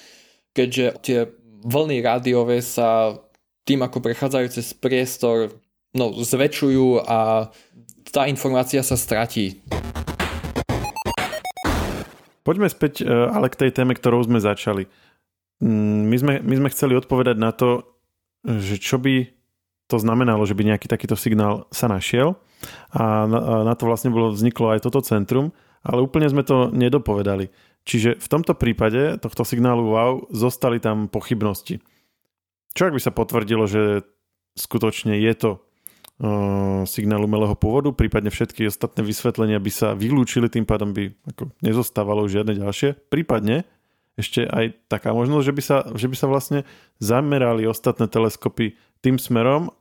keďže 0.51 0.85
tie 0.99 1.19
vlny 1.63 2.03
rádiové 2.03 2.59
sa 2.59 3.15
tým, 3.63 3.87
ako 3.87 4.03
prechádzajú 4.03 4.47
cez 4.51 4.75
priestor, 4.75 5.55
no, 5.95 6.11
zväčšujú 6.11 7.07
a 7.07 7.47
tá 8.11 8.27
informácia 8.27 8.83
sa 8.83 8.99
stratí. 8.99 9.63
Poďme 12.43 12.67
späť 12.67 13.01
e, 13.01 13.07
ale 13.07 13.47
k 13.47 13.59
tej 13.63 13.71
téme, 13.71 13.95
ktorou 13.95 14.27
sme 14.27 14.43
začali. 14.43 14.91
Mm, 15.63 16.11
my 16.11 16.17
sme, 16.19 16.33
my 16.43 16.55
sme 16.59 16.73
chceli 16.73 16.93
odpovedať 16.99 17.37
na 17.39 17.55
to, 17.55 17.87
že 18.43 18.81
čo 18.81 18.97
by 18.97 19.29
to 19.87 19.95
znamenalo, 20.01 20.43
že 20.43 20.57
by 20.57 20.73
nejaký 20.73 20.89
takýto 20.89 21.15
signál 21.15 21.69
sa 21.69 21.87
našiel 21.87 22.35
a 22.93 23.25
na, 23.25 23.73
to 23.75 23.87
vlastne 23.89 24.13
bolo, 24.13 24.33
vzniklo 24.33 24.75
aj 24.75 24.85
toto 24.85 25.01
centrum, 25.01 25.55
ale 25.81 26.05
úplne 26.05 26.29
sme 26.29 26.45
to 26.45 26.69
nedopovedali. 26.69 27.49
Čiže 27.81 28.21
v 28.21 28.27
tomto 28.29 28.53
prípade 28.53 29.17
tohto 29.17 29.41
signálu 29.41 29.89
wow 29.89 30.13
zostali 30.29 30.77
tam 30.77 31.09
pochybnosti. 31.09 31.81
Čo 32.77 32.87
ak 32.87 32.95
by 32.95 33.01
sa 33.01 33.11
potvrdilo, 33.11 33.65
že 33.65 34.05
skutočne 34.53 35.17
je 35.17 35.33
to 35.33 35.49
uh, 35.57 36.85
signál 36.85 37.25
umelého 37.25 37.57
pôvodu, 37.57 37.89
prípadne 37.89 38.29
všetky 38.29 38.69
ostatné 38.69 39.01
vysvetlenia 39.01 39.57
by 39.57 39.71
sa 39.73 39.97
vylúčili, 39.97 40.47
tým 40.47 40.69
pádom 40.69 40.93
by 40.93 41.09
ako 41.33 41.49
nezostávalo 41.65 42.29
žiadne 42.29 42.61
ďalšie. 42.61 43.09
Prípadne 43.09 43.65
ešte 44.19 44.45
aj 44.45 44.77
taká 44.91 45.15
možnosť, 45.15 45.43
že 45.43 45.53
by 45.55 45.61
sa, 45.63 45.77
že 45.97 46.07
by 46.11 46.15
sa 46.19 46.27
vlastne 46.29 46.59
zamerali 47.01 47.65
ostatné 47.65 48.05
teleskopy 48.05 48.77
tým 49.01 49.17
smerom, 49.17 49.73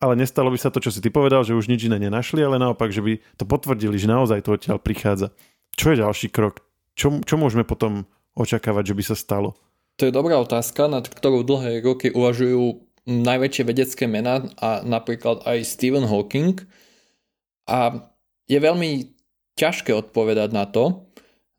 ale 0.00 0.16
nestalo 0.16 0.48
by 0.48 0.58
sa 0.58 0.72
to, 0.72 0.80
čo 0.80 0.88
si 0.88 1.04
ty 1.04 1.12
povedal, 1.12 1.44
že 1.44 1.52
už 1.52 1.68
nič 1.68 1.84
iné 1.84 2.00
nenašli, 2.00 2.40
ale 2.40 2.56
naopak, 2.56 2.88
že 2.88 3.04
by 3.04 3.20
to 3.36 3.44
potvrdili, 3.44 4.00
že 4.00 4.08
naozaj 4.08 4.40
to 4.40 4.56
odtiaľ 4.56 4.80
prichádza. 4.80 5.36
Čo 5.76 5.92
je 5.92 6.00
ďalší 6.00 6.32
krok? 6.32 6.64
Čo, 6.96 7.20
čo 7.20 7.36
môžeme 7.36 7.68
potom 7.68 8.08
očakávať, 8.32 8.92
že 8.92 8.96
by 8.96 9.02
sa 9.04 9.16
stalo? 9.16 9.54
To 10.00 10.08
je 10.08 10.16
dobrá 10.16 10.40
otázka, 10.40 10.88
nad 10.88 11.04
ktorou 11.04 11.44
dlhé 11.44 11.84
roky 11.84 12.08
uvažujú 12.08 12.80
najväčšie 13.04 13.62
vedecké 13.68 14.04
mená 14.08 14.48
a 14.56 14.80
napríklad 14.80 15.44
aj 15.44 15.68
Stephen 15.68 16.08
Hawking. 16.08 16.64
A 17.68 18.08
je 18.48 18.58
veľmi 18.58 19.12
ťažké 19.60 19.92
odpovedať 19.92 20.56
na 20.56 20.64
to. 20.64 21.04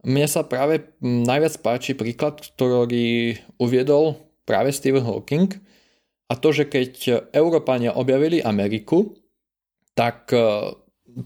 Mne 0.01 0.25
sa 0.25 0.41
práve 0.41 0.89
najviac 0.99 1.61
páči 1.61 1.93
príklad, 1.93 2.41
ktorý 2.41 3.37
uviedol 3.61 4.17
práve 4.49 4.73
Stephen 4.73 5.05
Hawking 5.05 5.53
a 6.31 6.33
to, 6.39 6.55
že 6.55 6.71
keď 6.71 6.91
Európania 7.35 7.91
objavili 7.91 8.39
Ameriku, 8.39 9.19
tak 9.91 10.31
e, 10.31 10.71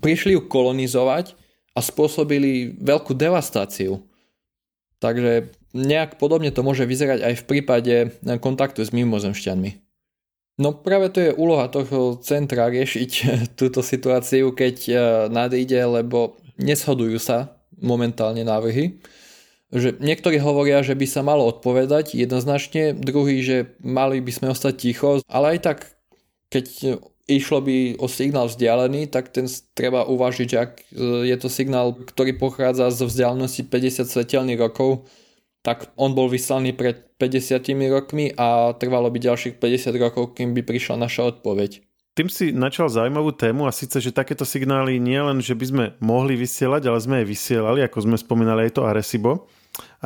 prišli 0.01 0.33
ju 0.33 0.49
kolonizovať 0.49 1.37
a 1.77 1.79
spôsobili 1.85 2.73
veľkú 2.81 3.13
devastáciu. 3.13 4.01
Takže 4.97 5.53
nejak 5.77 6.17
podobne 6.17 6.49
to 6.49 6.65
môže 6.65 6.89
vyzerať 6.89 7.21
aj 7.21 7.33
v 7.37 7.43
prípade 7.45 7.95
kontaktu 8.41 8.81
s 8.81 8.89
mimozemšťanmi. 8.89 9.71
No 10.57 10.71
práve 10.71 11.11
to 11.13 11.19
je 11.19 11.37
úloha 11.37 11.67
toho 11.67 12.17
centra 12.23 12.71
riešiť 12.71 13.11
túto 13.59 13.85
situáciu, 13.85 14.57
keď 14.57 14.75
e, 14.89 14.93
nadíde, 15.29 15.77
lebo 15.85 16.39
neshodujú 16.57 17.21
sa 17.21 17.61
momentálne 17.77 18.41
návrhy. 18.41 18.97
Že 19.75 19.99
niektorí 19.99 20.39
hovoria, 20.39 20.79
že 20.87 20.95
by 20.95 21.03
sa 21.03 21.19
malo 21.19 21.43
odpovedať 21.51 22.15
jednoznačne, 22.15 22.95
druhý, 22.95 23.43
že 23.43 23.75
mali 23.83 24.23
by 24.23 24.31
sme 24.31 24.47
ostať 24.55 24.73
ticho, 24.79 25.19
ale 25.27 25.57
aj 25.57 25.59
tak, 25.67 25.77
keď 26.47 26.65
išlo 27.25 27.61
by 27.61 27.99
o 27.99 28.07
signál 28.07 28.47
vzdialený, 28.47 29.09
tak 29.09 29.33
ten 29.33 29.49
treba 29.73 30.05
uvažiť, 30.05 30.49
ak 30.55 30.71
e, 30.77 30.83
je 31.25 31.37
to 31.41 31.49
signál, 31.49 31.97
ktorý 31.97 32.37
pochádza 32.37 32.93
z 32.93 33.09
vzdialenosti 33.09 33.65
50 33.65 34.05
svetelných 34.05 34.61
rokov, 34.61 35.09
tak 35.65 35.89
on 35.97 36.13
bol 36.13 36.29
vyslaný 36.29 36.77
pred 36.77 37.01
50 37.17 37.65
rokmi 37.89 38.29
a 38.37 38.77
trvalo 38.77 39.09
by 39.09 39.17
ďalších 39.17 39.57
50 39.57 39.97
rokov, 39.97 40.37
kým 40.37 40.53
by 40.53 40.61
prišla 40.61 41.01
naša 41.01 41.33
odpoveď. 41.33 41.81
Tým 42.15 42.31
si 42.31 42.55
načal 42.55 42.87
zaujímavú 42.87 43.35
tému 43.35 43.67
a 43.67 43.75
síce, 43.75 43.99
že 43.99 44.15
takéto 44.15 44.47
signály 44.47 45.03
nie 45.03 45.19
len, 45.19 45.43
že 45.43 45.51
by 45.51 45.65
sme 45.67 45.85
mohli 45.99 46.39
vysielať, 46.39 46.87
ale 46.87 47.03
sme 47.03 47.15
aj 47.19 47.27
vysielali, 47.27 47.83
ako 47.83 48.07
sme 48.07 48.15
spomínali 48.15 48.69
aj 48.69 48.79
to 48.79 48.87
Arecibo. 48.87 49.51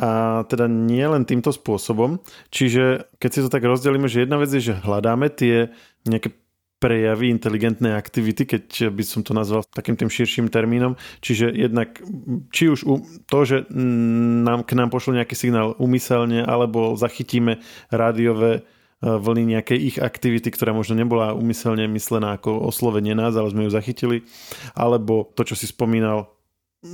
A 0.00 0.42
teda 0.48 0.64
nie 0.64 1.04
len 1.04 1.28
týmto 1.28 1.52
spôsobom. 1.52 2.24
Čiže 2.48 3.12
keď 3.20 3.30
si 3.30 3.40
to 3.44 3.52
tak 3.52 3.68
rozdelíme, 3.68 4.08
že 4.08 4.24
jedna 4.24 4.40
vec 4.40 4.48
je, 4.48 4.72
že 4.72 4.80
hľadáme 4.80 5.28
tie 5.28 5.76
nejaké 6.08 6.32
prejavy 6.80 7.28
inteligentnej 7.28 7.92
aktivity, 7.92 8.48
keď 8.48 8.88
by 8.88 9.04
som 9.04 9.20
to 9.20 9.36
nazval 9.36 9.60
takým 9.68 10.00
tým 10.00 10.08
širším 10.08 10.48
termínom. 10.48 10.96
Čiže 11.20 11.52
jednak, 11.52 12.00
či 12.48 12.72
už 12.72 12.88
to, 13.28 13.38
že 13.44 13.68
nám, 13.68 14.64
k 14.64 14.72
nám 14.72 14.88
pošlo 14.88 15.20
nejaký 15.20 15.36
signál 15.36 15.76
umyselne, 15.76 16.40
alebo 16.40 16.96
zachytíme 16.96 17.60
rádiové 17.92 18.52
e, 18.56 18.60
vlny 19.04 19.60
nejakej 19.60 19.78
ich 19.78 19.96
aktivity, 20.00 20.48
ktorá 20.48 20.72
možno 20.72 20.96
nebola 20.96 21.36
umyselne 21.36 21.84
myslená 21.92 22.40
ako 22.40 22.64
oslovenie 22.72 23.12
nás, 23.12 23.36
ale 23.36 23.52
sme 23.52 23.68
ju 23.68 23.70
zachytili. 23.76 24.24
Alebo 24.72 25.28
to, 25.36 25.44
čo 25.44 25.52
si 25.60 25.68
spomínal, 25.68 26.32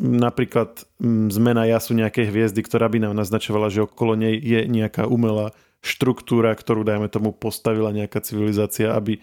napríklad 0.03 0.83
zmena 1.31 1.63
jasu 1.67 1.95
nejakej 1.95 2.27
hviezdy, 2.31 2.61
ktorá 2.67 2.91
by 2.91 3.07
nám 3.07 3.15
naznačovala, 3.15 3.71
že 3.71 3.87
okolo 3.87 4.19
nej 4.19 4.35
je 4.35 4.67
nejaká 4.67 5.07
umelá 5.07 5.55
štruktúra, 5.79 6.51
ktorú, 6.59 6.83
dajme 6.83 7.07
tomu, 7.07 7.31
postavila 7.31 7.95
nejaká 7.95 8.19
civilizácia, 8.19 8.91
aby 8.91 9.23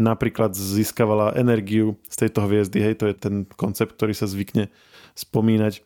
napríklad 0.00 0.56
získavala 0.56 1.36
energiu 1.36 2.00
z 2.08 2.26
tejto 2.26 2.48
hviezdy, 2.48 2.80
hej, 2.80 2.94
to 2.96 3.04
je 3.12 3.14
ten 3.14 3.34
koncept, 3.44 4.00
ktorý 4.00 4.16
sa 4.16 4.24
zvykne 4.24 4.72
spomínať. 5.12 5.84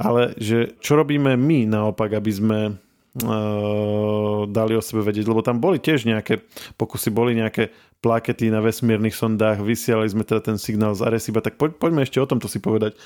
Ale 0.00 0.32
že 0.40 0.72
čo 0.80 0.96
robíme 0.96 1.36
my 1.36 1.68
naopak, 1.68 2.16
aby 2.16 2.32
sme 2.32 2.60
uh, 2.72 4.40
dali 4.48 4.72
o 4.72 4.82
sebe 4.82 5.04
vedieť, 5.04 5.28
lebo 5.28 5.44
tam 5.44 5.60
boli 5.60 5.76
tiež 5.76 6.08
nejaké 6.08 6.40
pokusy, 6.80 7.12
boli 7.12 7.36
nejaké 7.36 7.68
plakety 8.02 8.50
na 8.50 8.58
vesmírnych 8.58 9.14
sondách, 9.14 9.62
vysielali 9.62 10.10
sme 10.10 10.26
teda 10.26 10.42
ten 10.42 10.58
signál 10.58 10.98
z 10.98 11.06
Areciba, 11.06 11.38
tak 11.38 11.54
poď, 11.54 11.78
poďme 11.78 12.02
ešte 12.02 12.18
o 12.18 12.26
tomto 12.26 12.50
si 12.50 12.58
povedať. 12.58 12.98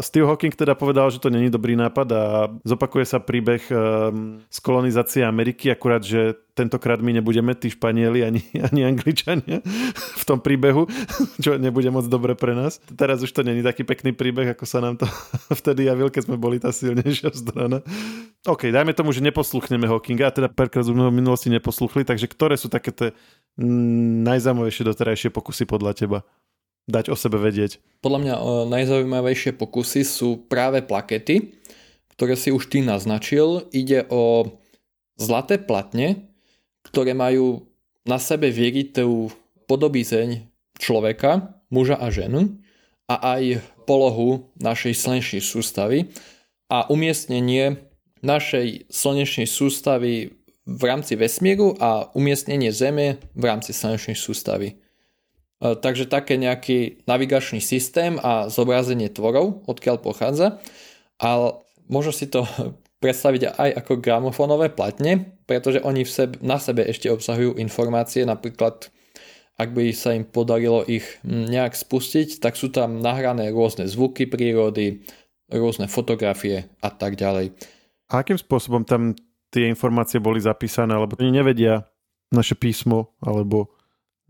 Steve 0.00 0.28
Hawking 0.28 0.52
teda 0.52 0.74
povedal, 0.74 1.08
že 1.12 1.22
to 1.22 1.32
není 1.32 1.48
dobrý 1.48 1.76
nápad 1.76 2.08
a 2.12 2.22
zopakuje 2.64 3.04
sa 3.06 3.22
príbeh 3.22 3.64
um, 3.70 4.40
z 4.48 4.58
kolonizácie 4.60 5.24
Ameriky, 5.24 5.72
akurát, 5.72 6.04
že 6.04 6.36
tentokrát 6.52 7.00
my 7.00 7.16
nebudeme 7.16 7.56
tí 7.56 7.72
Španieli 7.72 8.20
ani, 8.20 8.42
ani 8.68 8.84
Angličania 8.84 9.64
v 10.20 10.24
tom 10.28 10.44
príbehu, 10.44 10.84
čo 11.44 11.56
nebude 11.56 11.88
moc 11.88 12.04
dobre 12.12 12.36
pre 12.36 12.52
nás. 12.52 12.80
Teraz 12.92 13.24
už 13.24 13.32
to 13.32 13.40
není 13.40 13.64
taký 13.64 13.88
pekný 13.88 14.12
príbeh, 14.12 14.52
ako 14.52 14.64
sa 14.68 14.84
nám 14.84 15.00
to 15.00 15.08
vtedy 15.60 15.88
javil, 15.88 16.12
keď 16.12 16.28
sme 16.28 16.36
boli 16.36 16.60
tá 16.60 16.72
silnejšia 16.72 17.32
strana. 17.32 17.80
OK, 18.48 18.72
dajme 18.72 18.92
tomu, 18.96 19.12
že 19.12 19.24
neposluchneme 19.24 19.88
Hawkinga, 19.88 20.28
a 20.28 20.32
teda 20.32 20.48
perkrát 20.48 20.84
v 20.84 20.96
minulosti 21.12 21.52
neposluchli, 21.52 22.04
takže 22.04 22.28
ktoré 22.28 22.56
sú 22.56 22.72
také 22.72 22.92
tie 22.92 23.08
najzaujímavejšie 24.30 24.84
doterajšie 24.86 25.30
pokusy 25.34 25.66
podľa 25.66 25.92
teba? 25.98 26.18
Dať 26.86 27.12
o 27.12 27.16
sebe 27.18 27.38
vedieť. 27.38 27.82
Podľa 28.02 28.18
mňa 28.18 28.34
najzaujímavejšie 28.70 29.54
pokusy 29.54 30.02
sú 30.02 30.46
práve 30.48 30.82
plakety, 30.82 31.54
ktoré 32.14 32.34
si 32.34 32.50
už 32.50 32.66
ty 32.70 32.82
naznačil. 32.82 33.68
Ide 33.70 34.08
o 34.10 34.56
zlaté 35.20 35.60
platne, 35.60 36.30
ktoré 36.86 37.12
majú 37.12 37.68
na 38.08 38.16
sebe 38.16 38.48
vieritú 38.48 39.28
podobizeň 39.68 40.48
človeka, 40.80 41.60
muža 41.68 42.00
a 42.00 42.08
ženu 42.08 42.58
a 43.06 43.38
aj 43.38 43.60
polohu 43.84 44.50
našej 44.58 44.96
slnečnej 44.96 45.42
sústavy 45.44 46.10
a 46.72 46.88
umiestnenie 46.88 47.78
našej 48.20 48.88
slnečnej 48.88 49.48
sústavy 49.48 50.39
v 50.68 50.82
rámci 50.84 51.16
vesmíru 51.16 51.76
a 51.80 52.12
umiestnenie 52.12 52.70
Zeme 52.70 53.20
v 53.32 53.44
rámci 53.44 53.72
slnečnej 53.72 54.16
sústavy. 54.16 54.76
E, 54.76 55.76
takže 55.76 56.08
také 56.08 56.36
nejaký 56.36 57.04
navigačný 57.08 57.60
systém 57.64 58.20
a 58.20 58.48
zobrazenie 58.52 59.08
tvorov, 59.08 59.64
odkiaľ 59.64 60.00
pochádza. 60.00 60.60
A 61.20 61.56
možno 61.88 62.12
si 62.12 62.28
to 62.28 62.44
predstaviť 63.04 63.56
aj 63.56 63.70
ako 63.84 64.00
gramofónové 64.00 64.68
platne, 64.72 65.36
pretože 65.48 65.80
oni 65.80 66.04
v 66.04 66.12
sebe, 66.12 66.34
na 66.44 66.60
sebe 66.60 66.84
ešte 66.84 67.08
obsahujú 67.08 67.56
informácie, 67.56 68.28
napríklad 68.28 68.92
ak 69.60 69.76
by 69.76 69.92
sa 69.92 70.16
im 70.16 70.24
podarilo 70.24 70.80
ich 70.88 71.04
nejak 71.24 71.76
spustiť, 71.76 72.40
tak 72.40 72.56
sú 72.56 72.72
tam 72.72 73.04
nahrané 73.04 73.52
rôzne 73.52 73.84
zvuky 73.84 74.24
prírody, 74.24 75.04
rôzne 75.52 75.84
fotografie 75.84 76.64
a 76.80 76.88
tak 76.88 77.20
ďalej. 77.20 77.52
A 78.08 78.24
akým 78.24 78.40
spôsobom 78.40 78.88
tam 78.88 79.12
tie 79.50 79.66
informácie 79.66 80.22
boli 80.22 80.38
zapísané, 80.38 80.94
alebo 80.94 81.18
oni 81.18 81.34
nevedia 81.34 81.86
naše 82.30 82.54
písmo, 82.54 83.14
alebo 83.18 83.74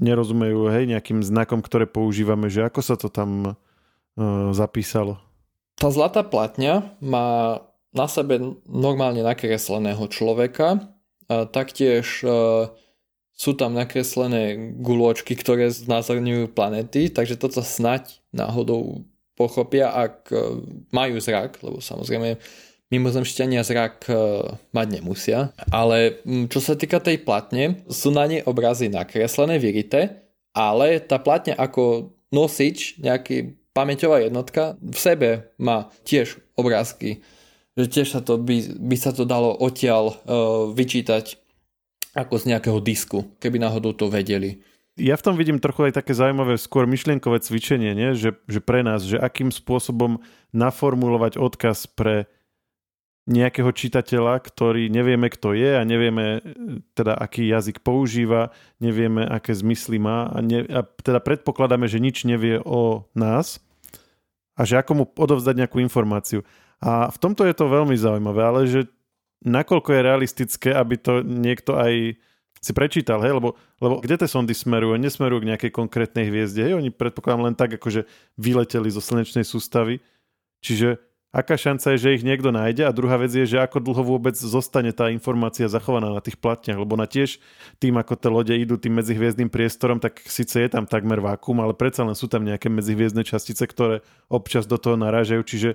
nerozumejú 0.00 0.73
hej, 0.73 0.89
nejakým 0.89 1.21
znakom, 1.21 1.61
ktoré 1.61 1.85
používame, 1.85 2.49
že 2.49 2.65
ako 2.65 2.81
sa 2.81 2.97
to 2.97 3.12
tam 3.12 3.53
uh, 3.53 3.55
zapísalo. 4.57 5.21
Tá 5.77 5.93
zlatá 5.93 6.25
platňa 6.25 6.97
má 7.05 7.61
na 7.93 8.07
sebe 8.09 8.41
normálne 8.65 9.21
nakresleného 9.21 10.09
človeka, 10.09 10.81
a 11.31 11.47
taktiež 11.47 12.25
uh, 12.27 12.73
sú 13.37 13.55
tam 13.55 13.77
nakreslené 13.77 14.75
guločky, 14.81 15.37
ktoré 15.37 15.71
znázorňujú 15.71 16.50
planety, 16.57 17.12
takže 17.12 17.39
toto 17.39 17.61
snať 17.61 18.25
náhodou 18.33 19.05
pochopia, 19.37 19.93
ak 19.93 20.33
uh, 20.33 20.65
majú 20.97 21.21
zrak, 21.21 21.61
lebo 21.61 21.79
samozrejme 21.85 22.41
mimozemšťania 22.90 23.62
zrak 23.62 24.11
e, 24.11 24.14
mať 24.75 24.87
nemusia. 24.99 25.54
Ale 25.70 26.20
čo 26.50 26.59
sa 26.59 26.75
týka 26.75 26.99
tej 26.99 27.23
platne, 27.23 27.87
sú 27.87 28.11
na 28.11 28.26
nej 28.26 28.42
obrazy 28.42 28.90
nakreslené, 28.90 29.62
vyrité, 29.62 30.26
ale 30.50 30.99
tá 30.99 31.23
platňa 31.23 31.54
ako 31.54 32.14
nosič, 32.35 32.99
nejaký 32.99 33.54
pamäťová 33.70 34.26
jednotka, 34.26 34.75
v 34.82 34.99
sebe 34.99 35.30
má 35.56 35.94
tiež 36.02 36.42
obrázky. 36.59 37.23
Že 37.78 37.87
tiež 37.87 38.09
sa 38.11 38.20
to 38.20 38.37
by, 38.37 38.66
by 38.82 38.97
sa 38.99 39.14
to 39.14 39.23
dalo 39.23 39.54
odtiaľ 39.54 40.11
uh, 40.11 40.14
vyčítať 40.75 41.38
ako 42.18 42.35
z 42.42 42.44
nejakého 42.50 42.82
disku, 42.82 43.30
keby 43.38 43.62
náhodou 43.62 43.94
to 43.94 44.11
vedeli. 44.11 44.59
Ja 44.99 45.14
v 45.14 45.23
tom 45.23 45.38
vidím 45.38 45.62
trochu 45.62 45.88
aj 45.88 46.02
také 46.02 46.12
zaujímavé 46.12 46.59
skôr 46.59 46.85
myšlienkové 46.90 47.38
cvičenie, 47.38 47.94
nie? 47.94 48.18
Že, 48.18 48.42
že 48.50 48.61
pre 48.61 48.82
nás, 48.82 49.06
že 49.06 49.23
akým 49.23 49.54
spôsobom 49.54 50.18
naformulovať 50.50 51.38
odkaz 51.38 51.87
pre 51.87 52.26
nejakého 53.30 53.70
čitateľa, 53.70 54.42
ktorý 54.42 54.90
nevieme, 54.90 55.30
kto 55.30 55.54
je 55.54 55.78
a 55.78 55.87
nevieme 55.87 56.42
teda, 56.99 57.14
aký 57.14 57.46
jazyk 57.46 57.78
používa, 57.87 58.50
nevieme, 58.82 59.22
aké 59.22 59.54
zmysly 59.54 60.02
má 60.02 60.26
a, 60.26 60.42
ne, 60.42 60.66
a 60.66 60.82
teda 60.82 61.22
predpokladáme, 61.22 61.87
že 61.87 62.02
nič 62.02 62.26
nevie 62.26 62.58
o 62.58 63.06
nás 63.14 63.62
a 64.58 64.66
že 64.66 64.82
ako 64.82 64.92
mu 64.92 65.04
odovzdať 65.14 65.54
nejakú 65.62 65.78
informáciu. 65.78 66.42
A 66.82 67.06
v 67.06 67.18
tomto 67.22 67.46
je 67.46 67.54
to 67.54 67.70
veľmi 67.70 67.94
zaujímavé, 67.94 68.40
ale 68.42 68.60
že 68.66 68.90
nakoľko 69.46 69.94
je 69.94 70.00
realistické, 70.02 70.68
aby 70.75 70.99
to 70.99 71.22
niekto 71.22 71.78
aj 71.78 72.18
si 72.60 72.72
prečítal, 72.76 73.25
hej, 73.25 73.32
lebo, 73.32 73.56
lebo 73.80 74.04
kde 74.04 74.20
tie 74.20 74.28
sondy 74.28 74.52
smerujú? 74.52 75.00
Nesmerujú 75.00 75.40
k 75.40 75.49
nejakej 75.54 75.72
konkrétnej 75.72 76.28
hviezde, 76.28 76.60
hej, 76.60 76.76
oni 76.76 76.92
predpokladám 76.92 77.49
len 77.49 77.56
tak, 77.56 77.72
akože 77.80 78.04
vyleteli 78.37 78.92
zo 78.92 79.00
slnečnej 79.00 79.49
sústavy. 79.49 80.04
Čiže 80.60 81.00
aká 81.30 81.54
šanca 81.54 81.94
je, 81.94 81.99
že 82.02 82.14
ich 82.18 82.26
niekto 82.26 82.50
nájde? 82.50 82.87
A 82.87 82.94
druhá 82.94 83.18
vec 83.18 83.30
je, 83.30 83.46
že 83.46 83.62
ako 83.62 83.78
dlho 83.78 84.02
vôbec 84.02 84.34
zostane 84.34 84.90
tá 84.90 85.10
informácia 85.14 85.70
zachovaná 85.70 86.10
na 86.10 86.22
tých 86.22 86.38
platniach, 86.38 86.78
lebo 86.78 86.99
na 86.99 87.06
tiež 87.06 87.38
tým, 87.78 87.99
ako 87.99 88.18
tie 88.18 88.30
lode 88.30 88.54
idú 88.54 88.75
tým 88.76 88.99
medzihviezdnym 88.99 89.49
priestorom, 89.49 90.02
tak 90.02 90.22
síce 90.26 90.58
je 90.58 90.68
tam 90.68 90.90
takmer 90.90 91.22
vákum, 91.22 91.58
ale 91.62 91.72
predsa 91.75 92.02
len 92.02 92.18
sú 92.18 92.26
tam 92.26 92.42
nejaké 92.42 92.66
medzihviezdne 92.66 93.22
častice, 93.22 93.62
ktoré 93.64 94.02
občas 94.26 94.66
do 94.66 94.76
toho 94.76 94.99
narážajú, 94.99 95.42
čiže 95.46 95.70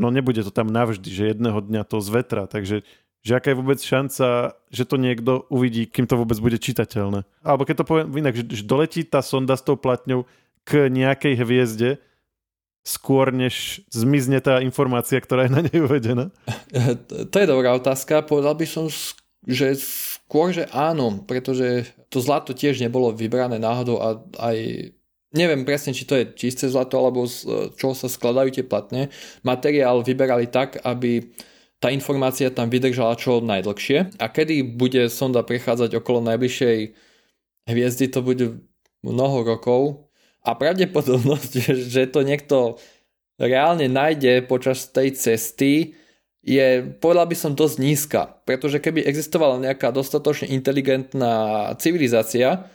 no 0.00 0.08
nebude 0.08 0.40
to 0.42 0.50
tam 0.50 0.72
navždy, 0.72 1.06
že 1.06 1.24
jedného 1.36 1.60
dňa 1.60 1.82
to 1.86 2.00
zvetra, 2.00 2.48
takže 2.48 2.82
že 3.24 3.32
aká 3.40 3.56
je 3.56 3.60
vôbec 3.60 3.80
šanca, 3.80 4.52
že 4.68 4.84
to 4.84 5.00
niekto 5.00 5.48
uvidí, 5.48 5.88
kým 5.88 6.04
to 6.04 6.20
vôbec 6.20 6.36
bude 6.36 6.60
čitateľné. 6.60 7.24
Alebo 7.40 7.64
keď 7.64 7.80
to 7.80 7.88
poviem 7.88 8.12
inak, 8.20 8.36
že, 8.36 8.44
doletí 8.68 9.00
tá 9.00 9.24
sonda 9.24 9.56
s 9.56 9.64
tou 9.64 9.80
platňou 9.80 10.28
k 10.68 10.92
nejakej 10.92 11.40
hviezde, 11.40 11.90
skôr, 12.84 13.32
než 13.32 13.80
zmizne 13.88 14.44
tá 14.44 14.60
informácia, 14.60 15.16
ktorá 15.16 15.48
je 15.48 15.56
na 15.56 15.62
nej 15.64 15.80
uvedená? 15.80 16.28
To 17.32 17.36
je 17.40 17.48
dobrá 17.48 17.72
otázka. 17.72 18.28
Povedal 18.28 18.52
by 18.54 18.66
som, 18.68 18.92
že 19.48 19.80
skôr, 19.80 20.52
že 20.52 20.68
áno, 20.70 21.24
pretože 21.24 21.88
to 22.12 22.20
zlato 22.20 22.52
tiež 22.52 22.84
nebolo 22.84 23.10
vybrané 23.16 23.56
náhodou 23.56 23.98
a 24.04 24.20
aj 24.38 24.56
neviem 25.34 25.66
presne, 25.66 25.96
či 25.96 26.06
to 26.06 26.14
je 26.14 26.30
čisté 26.36 26.70
zlato, 26.70 27.00
alebo 27.00 27.26
z 27.26 27.72
čoho 27.74 27.96
sa 27.96 28.06
skladajú 28.06 28.54
tie 28.54 28.64
platne. 28.64 29.10
Materiál 29.42 30.04
vyberali 30.04 30.46
tak, 30.46 30.78
aby 30.84 31.34
tá 31.82 31.90
informácia 31.90 32.48
tam 32.54 32.70
vydržala 32.70 33.18
čo 33.18 33.42
najdlhšie. 33.42 34.16
A 34.22 34.30
kedy 34.30 34.76
bude 34.78 35.10
sonda 35.10 35.42
prechádzať 35.42 36.00
okolo 36.00 36.24
najbližšej 36.32 36.78
hviezdy, 37.68 38.04
to 38.08 38.20
bude 38.24 38.46
mnoho 39.04 39.44
rokov, 39.44 40.08
a 40.44 40.50
pravdepodobnosť, 40.52 41.52
že 41.94 42.02
to 42.12 42.20
niekto 42.22 42.76
reálne 43.40 43.88
nájde 43.90 44.46
počas 44.46 44.86
tej 44.92 45.16
cesty 45.16 45.96
je, 46.44 46.84
povedal 47.00 47.24
by 47.24 47.36
som, 47.36 47.56
dosť 47.56 47.76
nízka. 47.80 48.20
Pretože 48.44 48.78
keby 48.78 49.00
existovala 49.08 49.64
nejaká 49.64 49.88
dostatočne 49.88 50.52
inteligentná 50.52 51.72
civilizácia, 51.80 52.68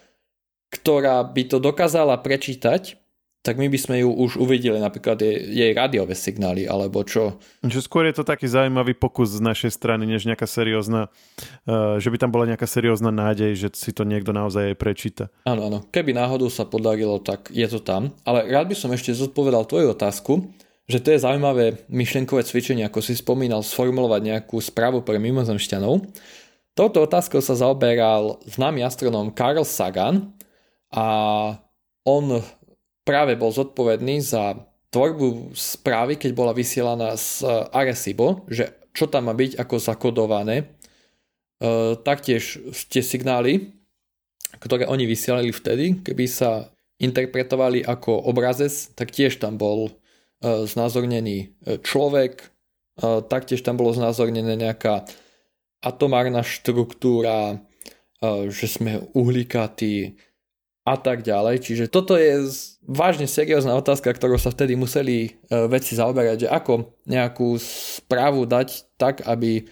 ktorá 0.73 1.21
by 1.21 1.43
to 1.45 1.58
dokázala 1.62 2.17
prečítať, 2.17 2.97
tak 3.39 3.56
my 3.56 3.71
by 3.71 3.80
sme 3.80 3.95
ju 4.04 4.12
už 4.12 4.36
uvideli 4.36 4.84
napríklad 4.84 5.15
jej, 5.23 5.39
jej 5.47 5.71
rádiové 5.71 6.12
signály 6.12 6.67
alebo 6.67 7.08
čo. 7.08 7.39
Že 7.63 7.80
skôr 7.80 8.04
je 8.12 8.19
to 8.19 8.28
taký 8.28 8.52
zaujímavý 8.52 8.99
pokus 8.99 9.32
z 9.32 9.39
našej 9.39 9.71
strany, 9.80 10.04
než 10.04 10.28
nejaká 10.28 10.43
seriózna, 10.43 11.08
uh, 11.08 11.95
že 12.04 12.12
by 12.12 12.17
tam 12.19 12.36
bola 12.36 12.52
nejaká 12.52 12.67
seriózna 12.67 13.15
nádej, 13.15 13.56
že 13.56 13.67
si 13.80 13.95
to 13.95 14.04
niekto 14.04 14.36
naozaj 14.36 14.75
aj 14.75 14.75
prečíta. 14.75 15.23
Áno, 15.47 15.71
áno. 15.71 15.80
Keby 15.88 16.12
náhodou 16.12 16.52
sa 16.52 16.67
podarilo, 16.67 17.23
tak 17.23 17.47
je 17.47 17.63
to 17.71 17.80
tam. 17.80 18.12
Ale 18.28 18.43
rád 18.52 18.67
by 18.67 18.75
som 18.75 18.91
ešte 18.91 19.15
zodpovedal 19.15 19.63
tvoju 19.63 19.95
otázku, 19.95 20.52
že 20.89 20.99
to 20.99 21.15
je 21.15 21.23
zaujímavé 21.23 21.88
myšlienkové 21.88 22.43
cvičenie, 22.43 22.84
ako 22.84 22.99
si 22.99 23.15
spomínal, 23.15 23.63
sformulovať 23.63 24.21
nejakú 24.25 24.60
správu 24.60 25.06
pre 25.06 25.15
mimozemšťanov. 25.21 26.12
Touto 26.75 27.08
otázkou 27.08 27.39
sa 27.39 27.56
zaoberal 27.56 28.41
známy 28.49 28.84
astronom 28.84 29.32
Carl 29.32 29.63
Sagan 29.63 30.34
a 30.89 31.08
on 32.08 32.41
práve 33.09 33.33
bol 33.33 33.49
zodpovedný 33.49 34.21
za 34.21 34.53
tvorbu 34.93 35.57
správy, 35.57 36.21
keď 36.21 36.31
bola 36.37 36.53
vysielaná 36.53 37.17
z 37.17 37.41
e, 37.41 37.49
Arecibo, 37.73 38.45
že 38.45 38.69
čo 38.93 39.09
tam 39.09 39.29
má 39.29 39.33
byť 39.33 39.57
ako 39.57 39.75
zakodované. 39.81 40.55
E, 40.61 40.65
taktiež 42.05 42.61
tie 42.85 43.01
signály, 43.01 43.73
ktoré 44.61 44.85
oni 44.85 45.09
vysielali 45.09 45.49
vtedy, 45.49 46.05
keby 46.05 46.25
sa 46.29 46.69
interpretovali 47.01 47.81
ako 47.81 48.29
obrazec, 48.29 48.93
tak 48.93 49.09
tiež 49.09 49.41
tam 49.41 49.57
bol 49.57 49.89
e, 49.89 49.91
znázornený 50.69 51.57
človek, 51.81 52.45
taktiež 53.31 53.63
tam 53.63 53.79
bolo 53.79 53.95
znázornené 53.95 54.59
nejaká 54.59 55.07
atomárna 55.79 56.43
štruktúra, 56.43 57.63
že 58.51 58.67
sme 58.67 59.07
uhlíkatí, 59.15 60.19
a 60.89 60.97
tak 60.97 61.21
ďalej. 61.21 61.62
Čiže 61.62 61.86
toto 61.93 62.17
je 62.17 62.49
vážne 62.82 63.30
seriózna 63.30 63.78
otázka, 63.78 64.10
ktorú 64.10 64.41
sa 64.41 64.49
vtedy 64.49 64.73
museli 64.73 65.17
e, 65.21 65.30
veci 65.69 65.93
zaoberať, 65.93 66.45
že 66.45 66.49
ako 66.49 66.97
nejakú 67.06 67.62
správu 67.62 68.49
dať 68.49 68.97
tak, 68.97 69.21
aby 69.30 69.62
e, 69.62 69.63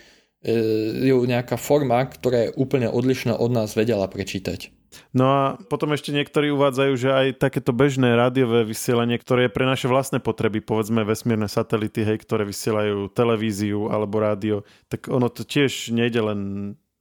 ju 1.09 1.17
nejaká 1.25 1.57
forma, 1.57 2.05
ktorá 2.05 2.47
je 2.47 2.55
úplne 2.61 2.85
odlišná 2.85 3.33
od 3.33 3.49
nás, 3.49 3.73
vedela 3.73 4.05
prečítať. 4.05 4.77
No 5.11 5.25
a 5.27 5.41
potom 5.67 5.93
ešte 5.93 6.15
niektorí 6.15 6.53
uvádzajú, 6.53 6.93
že 6.95 7.09
aj 7.11 7.27
takéto 7.41 7.75
bežné 7.75 8.15
rádiové 8.15 8.63
vysielanie, 8.63 9.19
ktoré 9.19 9.45
je 9.49 9.55
pre 9.55 9.65
naše 9.67 9.85
vlastné 9.89 10.23
potreby, 10.23 10.63
povedzme 10.63 11.03
vesmírne 11.03 11.49
satelity, 11.49 12.05
hej, 12.05 12.17
ktoré 12.23 12.47
vysielajú 12.47 13.11
televíziu 13.11 13.91
alebo 13.91 14.21
rádio, 14.21 14.63
tak 14.87 15.11
ono 15.11 15.27
to 15.27 15.43
tiež 15.43 15.91
nejde 15.91 16.21
len, 16.23 16.39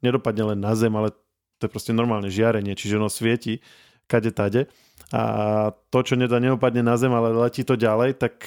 nedopadne 0.03 0.57
len 0.57 0.59
na 0.61 0.75
Zem, 0.75 0.93
ale 0.99 1.15
to 1.57 1.69
je 1.69 1.73
proste 1.73 1.93
normálne 1.97 2.29
žiarenie, 2.29 2.77
čiže 2.77 3.01
ono 3.01 3.09
svieti 3.09 3.65
kade 4.07 4.31
tade 4.31 4.71
a 5.14 5.23
to, 5.90 5.99
čo 6.03 6.14
nedá, 6.19 6.42
neopadne 6.42 6.83
na 6.83 6.99
zem, 6.99 7.14
ale 7.14 7.31
letí 7.31 7.62
to 7.62 7.79
ďalej, 7.79 8.19
tak 8.19 8.42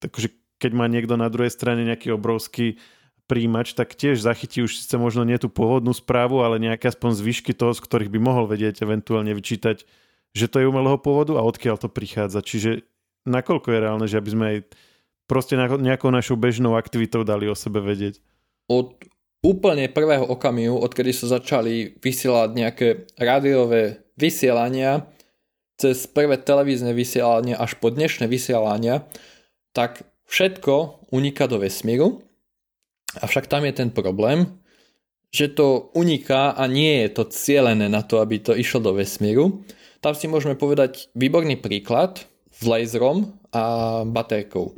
takže 0.00 0.32
keď 0.60 0.72
má 0.76 0.84
niekto 0.88 1.16
na 1.16 1.32
druhej 1.32 1.48
strane 1.48 1.88
nejaký 1.88 2.12
obrovský 2.12 2.76
príjimač, 3.24 3.72
tak 3.72 3.94
tiež 3.94 4.20
zachytí 4.20 4.60
už 4.60 4.76
síce 4.76 4.98
možno 5.00 5.24
nie 5.24 5.38
tú 5.40 5.48
pôvodnú 5.48 5.94
správu, 5.94 6.44
ale 6.44 6.60
nejaké 6.60 6.90
aspoň 6.90 7.16
zvyšky 7.16 7.56
toho, 7.56 7.72
z 7.72 7.80
ktorých 7.86 8.12
by 8.12 8.18
mohol 8.20 8.44
vedieť 8.50 8.82
eventuálne 8.84 9.32
vyčítať, 9.32 9.86
že 10.34 10.46
to 10.50 10.60
je 10.60 10.68
umelého 10.68 10.98
pôvodu 10.98 11.38
a 11.38 11.46
odkiaľ 11.46 11.78
to 11.80 11.88
prichádza. 11.88 12.42
Čiže 12.42 12.84
nakoľko 13.24 13.70
je 13.70 13.78
reálne, 13.78 14.06
že 14.10 14.18
aby 14.18 14.30
sme 14.34 14.44
aj 14.50 14.58
proste 15.30 15.54
nejakou 15.56 16.10
našou 16.10 16.34
bežnou 16.34 16.74
aktivitou 16.74 17.22
dali 17.22 17.46
o 17.46 17.54
sebe 17.54 17.78
vedieť? 17.78 18.18
Od 18.66 18.98
úplne 19.46 19.86
prvého 19.88 20.26
okamihu, 20.26 20.76
odkedy 20.82 21.14
sa 21.14 21.40
začali 21.40 21.96
vysielať 22.02 22.50
nejaké 22.50 22.88
rádiové 23.14 24.09
vysielania, 24.20 25.08
cez 25.80 26.04
prvé 26.04 26.36
televízne 26.36 26.92
vysielania 26.92 27.56
až 27.56 27.80
po 27.80 27.88
dnešné 27.88 28.28
vysielania, 28.28 29.08
tak 29.72 30.04
všetko 30.28 31.08
uniká 31.08 31.48
do 31.48 31.56
vesmíru. 31.64 32.20
Avšak 33.16 33.48
tam 33.48 33.64
je 33.64 33.72
ten 33.72 33.88
problém, 33.88 34.60
že 35.32 35.50
to 35.50 35.90
uniká 35.96 36.52
a 36.52 36.68
nie 36.68 37.06
je 37.06 37.08
to 37.16 37.24
cielené 37.32 37.88
na 37.88 38.04
to, 38.04 38.20
aby 38.20 38.38
to 38.38 38.52
išlo 38.52 38.84
do 38.84 38.92
vesmíru. 38.94 39.64
Tam 40.04 40.12
si 40.12 40.28
môžeme 40.28 40.54
povedať 40.54 41.08
výborný 41.16 41.56
príklad 41.58 42.22
s 42.50 42.60
laserom 42.66 43.34
a 43.50 44.02
batérkou. 44.04 44.76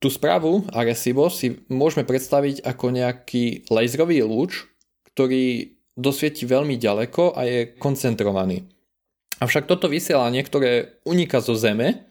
Tú 0.00 0.08
správu 0.08 0.64
Arecibo 0.72 1.28
si 1.28 1.60
môžeme 1.68 2.08
predstaviť 2.08 2.64
ako 2.64 2.86
nejaký 2.96 3.68
laserový 3.68 4.24
lúč, 4.24 4.64
ktorý 5.12 5.76
dosvieti 6.00 6.48
veľmi 6.48 6.80
ďaleko 6.80 7.36
a 7.36 7.44
je 7.44 7.58
koncentrovaný. 7.76 8.64
Avšak 9.40 9.68
toto 9.68 9.88
vysielanie, 9.88 10.44
ktoré 10.44 11.00
uniká 11.04 11.40
zo 11.40 11.56
Zeme, 11.56 12.10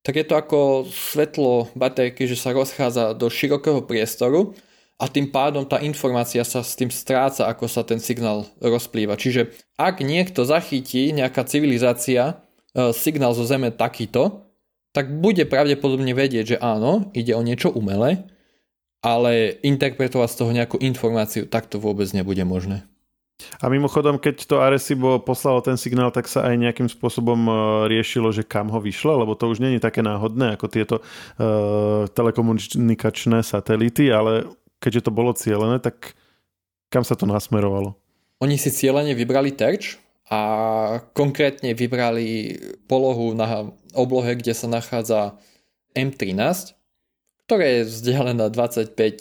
tak 0.00 0.16
je 0.16 0.24
to 0.24 0.34
ako 0.36 0.58
svetlo 0.88 1.68
baterky, 1.76 2.24
že 2.24 2.36
sa 2.36 2.56
rozchádza 2.56 3.12
do 3.16 3.28
širokého 3.28 3.84
priestoru 3.84 4.56
a 5.00 5.08
tým 5.08 5.32
pádom 5.32 5.64
tá 5.64 5.80
informácia 5.80 6.44
sa 6.44 6.60
s 6.60 6.76
tým 6.76 6.92
stráca, 6.92 7.48
ako 7.48 7.64
sa 7.68 7.84
ten 7.84 7.96
signál 8.00 8.44
rozplýva. 8.60 9.16
Čiže 9.16 9.52
ak 9.80 10.04
niekto 10.04 10.44
zachytí, 10.44 11.12
nejaká 11.16 11.44
civilizácia, 11.48 12.44
e, 12.76 12.92
signál 12.92 13.32
zo 13.32 13.44
Zeme 13.48 13.72
takýto, 13.72 14.44
tak 14.92 15.08
bude 15.08 15.48
pravdepodobne 15.48 16.12
vedieť, 16.12 16.56
že 16.56 16.60
áno, 16.60 17.08
ide 17.16 17.32
o 17.32 17.40
niečo 17.40 17.72
umelé, 17.72 18.28
ale 19.00 19.56
interpretovať 19.64 20.28
z 20.28 20.36
toho 20.36 20.50
nejakú 20.52 20.76
informáciu, 20.82 21.48
tak 21.48 21.72
to 21.72 21.80
vôbec 21.80 22.08
nebude 22.12 22.44
možné. 22.44 22.89
A 23.60 23.68
mimochodom, 23.68 24.20
keď 24.20 24.48
to 24.48 24.56
Arecibo 24.60 25.20
poslalo 25.20 25.60
ten 25.64 25.76
signál, 25.80 26.12
tak 26.12 26.28
sa 26.28 26.48
aj 26.48 26.56
nejakým 26.56 26.88
spôsobom 26.88 27.40
e, 27.46 27.52
riešilo, 27.92 28.32
že 28.32 28.46
kam 28.46 28.68
ho 28.72 28.80
vyšlo, 28.80 29.20
lebo 29.20 29.36
to 29.36 29.48
už 29.48 29.60
není 29.60 29.80
také 29.80 30.00
náhodné 30.00 30.56
ako 30.56 30.66
tieto 30.70 30.96
uh, 31.00 32.08
telekomunikačné 32.10 33.44
satelity, 33.44 34.08
ale 34.10 34.48
keďže 34.80 35.08
to 35.08 35.10
bolo 35.12 35.36
cieľené, 35.36 35.78
tak 35.78 36.16
kam 36.88 37.04
sa 37.04 37.14
to 37.14 37.28
nasmerovalo? 37.28 37.94
Oni 38.40 38.56
si 38.56 38.72
cieľene 38.72 39.12
vybrali 39.12 39.52
terč 39.52 40.00
a 40.32 40.40
konkrétne 41.12 41.76
vybrali 41.76 42.56
polohu 42.88 43.36
na 43.36 43.68
oblohe, 43.92 44.38
kde 44.38 44.56
sa 44.56 44.70
nachádza 44.70 45.36
M13, 45.92 46.79
ktoré 47.50 47.82
je 47.82 47.90
vzdialená 47.90 48.46
25 48.46 48.94
eh, 48.94 49.18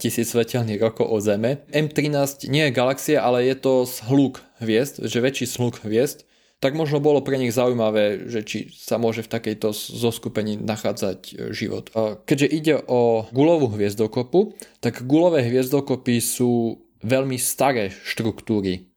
tisíc 0.00 0.32
svetelných 0.32 0.80
rokov 0.80 1.04
od 1.04 1.20
Zeme. 1.20 1.68
M13 1.68 2.48
nie 2.48 2.64
je 2.64 2.72
galaxia, 2.72 3.20
ale 3.20 3.44
je 3.44 3.60
to 3.60 3.84
zhluk 3.84 4.40
hviezd, 4.64 5.04
že 5.04 5.20
väčší 5.20 5.44
zhluk 5.44 5.84
hviezd, 5.84 6.24
tak 6.64 6.72
možno 6.72 6.96
bolo 6.96 7.20
pre 7.20 7.36
nich 7.36 7.52
zaujímavé, 7.52 8.24
že 8.24 8.40
či 8.40 8.72
sa 8.72 8.96
môže 8.96 9.20
v 9.20 9.36
takejto 9.36 9.76
zoskupení 9.76 10.56
nachádzať 10.56 11.20
eh, 11.28 11.52
život. 11.52 11.92
Keďže 12.24 12.48
ide 12.48 12.74
o 12.88 13.28
gulovú 13.36 13.68
hviezdokopu, 13.76 14.56
tak 14.80 15.04
gulové 15.04 15.44
hviezdokopy 15.44 16.24
sú 16.24 16.80
veľmi 17.04 17.36
staré 17.36 17.92
štruktúry. 17.92 18.88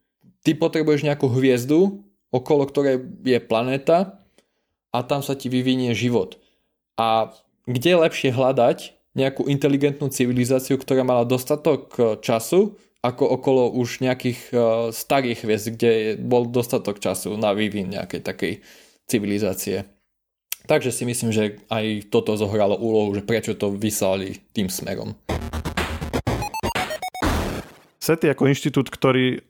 Ty 0.48 0.56
potrebuješ 0.56 1.04
nejakú 1.04 1.28
hviezdu, 1.28 2.08
okolo 2.32 2.64
ktorej 2.64 3.04
je 3.20 3.36
planéta 3.36 4.24
a 4.96 5.04
tam 5.04 5.20
sa 5.20 5.36
ti 5.36 5.52
vyvinie 5.52 5.92
život. 5.92 6.40
A 6.96 7.36
kde 7.66 7.92
lepšie 7.94 8.34
hľadať 8.34 8.78
nejakú 9.14 9.46
inteligentnú 9.46 10.08
civilizáciu, 10.10 10.80
ktorá 10.80 11.04
mala 11.06 11.22
dostatok 11.28 11.94
e, 11.94 12.00
času, 12.18 12.74
ako 13.02 13.24
okolo 13.34 13.74
už 13.82 13.98
nejakých 13.98 14.40
uh, 14.54 14.62
starých 14.94 15.42
hviezd, 15.42 15.74
kde 15.74 16.14
bol 16.22 16.46
dostatok 16.46 17.02
času 17.02 17.34
na 17.34 17.50
vývin 17.50 17.90
nejakej 17.90 18.22
takej 18.22 18.52
civilizácie. 19.10 19.90
Takže 20.70 20.94
si 20.94 21.02
myslím, 21.02 21.34
že 21.34 21.58
aj 21.66 22.14
toto 22.14 22.38
zohralo 22.38 22.78
úlohu, 22.78 23.10
že 23.18 23.26
prečo 23.26 23.58
to 23.58 23.74
vyslali 23.74 24.38
tým 24.54 24.70
smerom. 24.70 25.18
SETI 27.98 28.30
ako 28.30 28.46
inštitút, 28.46 28.86
ktorý 28.86 29.42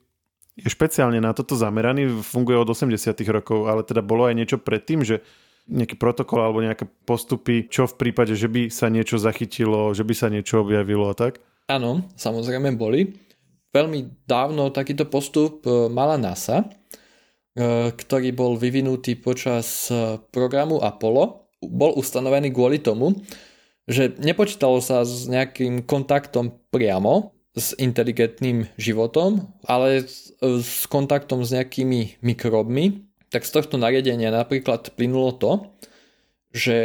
je 0.57 0.69
špeciálne 0.69 1.21
na 1.21 1.37
toto 1.37 1.53
zameraný, 1.53 2.09
funguje 2.25 2.57
od 2.57 2.73
80 2.73 3.13
rokov, 3.29 3.69
ale 3.69 3.85
teda 3.85 4.01
bolo 4.01 4.25
aj 4.25 4.33
niečo 4.33 4.57
predtým, 4.57 5.05
že 5.05 5.21
nejaký 5.67 5.95
protokol 5.95 6.43
alebo 6.43 6.59
nejaké 6.59 6.83
postupy, 7.07 7.71
čo 7.71 7.87
v 7.87 7.95
prípade, 7.95 8.35
že 8.35 8.51
by 8.51 8.67
sa 8.67 8.91
niečo 8.91 9.15
zachytilo, 9.15 9.95
že 9.95 10.03
by 10.03 10.13
sa 10.13 10.27
niečo 10.27 10.59
objavilo 10.59 11.07
a 11.07 11.15
tak? 11.15 11.39
Áno, 11.71 12.03
samozrejme 12.19 12.75
boli. 12.75 13.15
Veľmi 13.71 14.27
dávno 14.27 14.69
takýto 14.69 15.07
postup 15.07 15.63
e, 15.65 15.87
mala 15.89 16.19
NASA, 16.19 16.61
e, 16.61 16.65
ktorý 17.95 18.29
bol 18.35 18.53
vyvinutý 18.59 19.15
počas 19.17 19.87
e, 19.89 20.19
programu 20.29 20.83
Apollo. 20.83 21.47
Bol 21.63 21.95
ustanovený 21.95 22.51
kvôli 22.51 22.83
tomu, 22.83 23.23
že 23.87 24.13
nepočítalo 24.19 24.83
sa 24.83 25.07
s 25.07 25.25
nejakým 25.31 25.87
kontaktom 25.87 26.51
priamo 26.69 27.33
s 27.55 27.71
inteligentným 27.79 28.67
životom, 28.75 29.47
ale 29.63 30.03
s 30.41 30.89
kontaktom 30.89 31.45
s 31.45 31.53
nejakými 31.53 32.19
mikrobmi, 32.19 33.12
tak 33.33 33.49
z 33.49 33.51
tohto 33.57 33.81
nariadenia 33.81 34.29
napríklad 34.29 34.93
plynulo 34.93 35.33
to, 35.33 35.51
že 36.53 36.77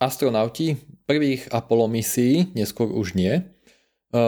astronauti 0.00 0.80
prvých 1.04 1.52
Apollo 1.52 1.92
misií, 1.92 2.48
neskôr 2.56 2.88
už 2.88 3.12
nie, 3.12 3.36
e, 3.36 3.42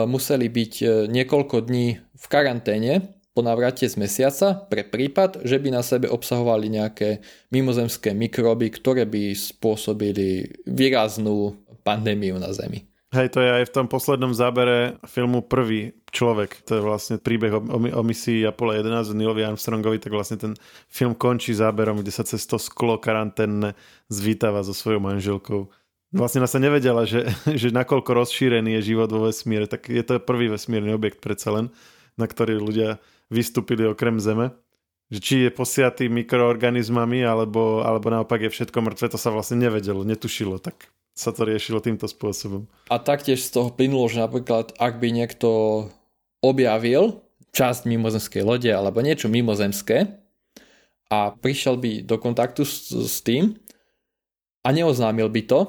museli 0.05 0.45
byť 0.53 0.73
e, 0.79 0.85
niekoľko 1.09 1.65
dní 1.65 1.97
v 1.97 2.25
karanténe 2.29 3.17
po 3.33 3.41
návrate 3.41 3.89
z 3.89 3.97
mesiaca 3.97 4.53
pre 4.69 4.85
prípad, 4.85 5.41
že 5.41 5.57
by 5.57 5.73
na 5.73 5.81
sebe 5.81 6.05
obsahovali 6.05 6.69
nejaké 6.69 7.25
mimozemské 7.49 8.13
mikroby, 8.13 8.69
ktoré 8.69 9.09
by 9.09 9.33
spôsobili 9.33 10.53
výraznú 10.69 11.57
pandémiu 11.81 12.37
na 12.37 12.53
Zemi. 12.53 12.92
Hej, 13.13 13.37
to 13.37 13.45
je 13.45 13.49
aj 13.61 13.69
v 13.69 13.75
tom 13.77 13.85
poslednom 13.85 14.33
zábere 14.33 14.97
filmu 15.05 15.45
Prvý 15.45 15.93
človek. 16.09 16.65
To 16.65 16.71
je 16.77 16.81
vlastne 16.81 17.15
príbeh 17.21 17.53
o, 17.53 17.61
o, 17.61 17.77
o 17.77 18.01
misii 18.01 18.41
Apollo 18.41 18.81
11 18.81 19.13
Neilovi 19.13 19.45
Armstrongovi, 19.45 20.01
tak 20.01 20.17
vlastne 20.17 20.41
ten 20.41 20.53
film 20.89 21.13
končí 21.13 21.53
záberom, 21.53 22.01
kde 22.01 22.09
sa 22.09 22.25
cez 22.25 22.41
to 22.49 22.57
sklo 22.57 22.97
karanténne 22.97 23.77
zvítáva 24.09 24.65
so 24.65 24.73
svojou 24.73 24.97
manželkou. 24.97 25.69
Vlastne 26.09 26.41
sa 26.49 26.57
nevedela, 26.57 27.05
že, 27.05 27.29
že 27.61 27.69
nakoľko 27.69 28.17
rozšírený 28.17 28.81
je 28.81 28.97
život 28.97 29.13
vo 29.13 29.29
vesmíre, 29.29 29.69
tak 29.69 29.93
je 29.93 30.01
to 30.01 30.17
prvý 30.17 30.49
vesmírny 30.49 30.89
objekt 30.97 31.21
predsa 31.21 31.53
len, 31.53 31.69
na 32.17 32.25
ktorý 32.25 32.57
ľudia 32.57 32.97
vystúpili 33.29 33.85
okrem 33.85 34.17
Zeme. 34.17 34.57
Že 35.13 35.19
či 35.21 35.35
je 35.45 35.49
posiatý 35.53 36.09
mikroorganizmami, 36.09 37.21
alebo, 37.21 37.85
alebo 37.85 38.09
naopak 38.09 38.49
je 38.49 38.53
všetko 38.57 38.81
mŕtve, 38.81 39.13
to 39.13 39.21
sa 39.21 39.29
vlastne 39.29 39.61
nevedelo, 39.61 40.01
netušilo. 40.01 40.57
Tak 40.57 40.89
sa 41.13 41.29
to 41.29 41.45
riešilo 41.45 41.77
týmto 41.79 42.09
spôsobom. 42.09 42.65
A 42.89 42.97
taktiež 42.97 43.45
z 43.45 43.53
toho 43.53 43.69
plynulo, 43.69 44.09
že 44.09 44.21
napríklad 44.21 44.73
ak 44.81 44.97
by 44.97 45.13
niekto 45.13 45.49
objavil 46.41 47.21
časť 47.53 47.85
mimozemskej 47.85 48.41
lode 48.41 48.69
alebo 48.73 48.99
niečo 48.99 49.29
mimozemské 49.29 50.19
a 51.13 51.29
prišiel 51.37 51.77
by 51.77 52.01
do 52.01 52.17
kontaktu 52.17 52.65
s, 52.65 52.89
s 52.89 53.21
tým 53.21 53.61
a 54.65 54.73
neoznámil 54.73 55.29
by 55.29 55.41
to, 55.45 55.61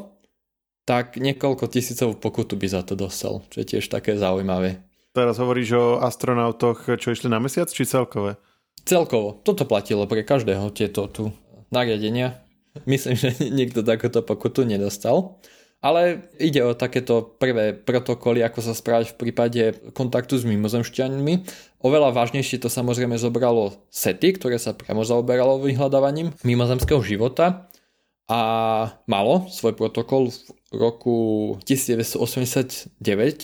tak 0.88 1.16
niekoľko 1.20 1.68
tisícov 1.68 2.20
pokutu 2.20 2.56
by 2.56 2.68
za 2.68 2.84
to 2.84 2.96
dostal, 2.96 3.44
čo 3.52 3.64
je 3.64 3.76
tiež 3.76 3.88
také 3.88 4.16
zaujímavé. 4.16 4.84
Teraz 5.14 5.38
hovoríš 5.38 5.70
o 5.76 5.86
astronautoch, 6.02 6.98
čo 6.98 7.14
išli 7.14 7.30
na 7.30 7.40
mesiac, 7.40 7.70
či 7.70 7.88
celkové? 7.88 8.36
Celkovo. 8.84 9.40
Toto 9.40 9.64
platilo 9.64 10.04
pre 10.04 10.26
každého 10.26 10.68
tieto 10.74 11.08
tu 11.08 11.32
nariadenia. 11.72 12.43
Myslím, 12.82 13.14
že 13.14 13.30
nikto 13.54 13.86
takéto 13.86 14.26
pokutu 14.26 14.66
nedostal. 14.66 15.38
Ale 15.84 16.32
ide 16.40 16.64
o 16.64 16.72
takéto 16.72 17.36
prvé 17.36 17.76
protokoly, 17.76 18.40
ako 18.40 18.64
sa 18.64 18.72
správať 18.72 19.12
v 19.12 19.18
prípade 19.20 19.62
kontaktu 19.92 20.40
s 20.40 20.48
mimozemšťanmi. 20.48 21.34
Oveľa 21.84 22.16
vážnejšie 22.16 22.56
to 22.56 22.72
samozrejme 22.72 23.20
zobralo 23.20 23.76
SETI, 23.92 24.40
ktoré 24.40 24.56
sa 24.56 24.72
priamo 24.72 25.04
zaoberalo 25.04 25.60
vyhľadávaním 25.60 26.32
mimozemského 26.40 27.04
života 27.04 27.68
a 28.24 28.40
malo 29.04 29.44
svoj 29.52 29.76
protokol 29.76 30.32
v 30.72 30.74
roku 30.80 31.16
1989, 31.68 32.96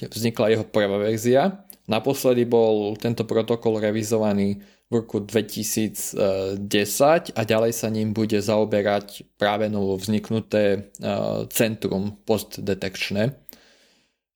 vznikla 0.08 0.56
jeho 0.56 0.64
prvá 0.64 0.96
verzia. 0.96 1.68
Naposledy 1.84 2.48
bol 2.48 2.96
tento 2.96 3.28
protokol 3.28 3.76
revizovaný 3.76 4.64
v 4.90 4.98
roku 4.98 5.22
2010 5.22 6.18
a 7.38 7.40
ďalej 7.46 7.72
sa 7.72 7.88
ním 7.94 8.10
bude 8.10 8.42
zaoberať 8.42 9.22
práve 9.38 9.70
novo 9.70 9.94
vzniknuté 9.94 10.62
e, 10.74 10.78
centrum 11.46 12.18
postdetekčné. 12.26 13.38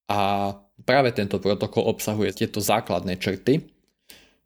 A 0.06 0.54
práve 0.86 1.10
tento 1.10 1.42
protokol 1.42 1.90
obsahuje 1.90 2.30
tieto 2.38 2.62
základné 2.62 3.18
črty. 3.18 3.66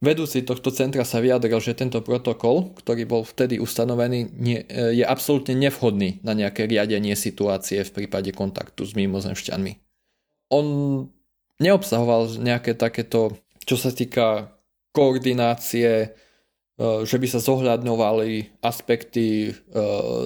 Vedúci 0.01 0.49
tohto 0.49 0.73
centra 0.73 1.05
sa 1.05 1.21
vyjadril, 1.21 1.61
že 1.61 1.77
tento 1.77 2.01
protokol, 2.01 2.73
ktorý 2.81 3.05
bol 3.05 3.23
vtedy 3.29 3.61
ustanovený, 3.61 4.33
nie, 4.33 4.65
e, 4.65 4.97
je 4.97 5.05
absolútne 5.05 5.53
nevhodný 5.61 6.25
na 6.25 6.33
nejaké 6.33 6.65
riadenie 6.65 7.21
situácie 7.21 7.85
v 7.85 7.93
prípade 7.93 8.33
kontaktu 8.33 8.81
s 8.81 8.97
mimozemšťanmi. 8.97 9.73
On 10.57 10.67
neobsahoval 11.61 12.41
nejaké 12.41 12.73
takéto, 12.73 13.37
čo 13.69 13.77
sa 13.77 13.93
týka 13.93 14.57
koordinácie, 14.99 15.91
e, 16.03 16.09
že 17.07 17.17
by 17.23 17.27
sa 17.31 17.39
zohľadňovali 17.39 18.59
aspekty 18.67 19.27
e, 19.47 19.53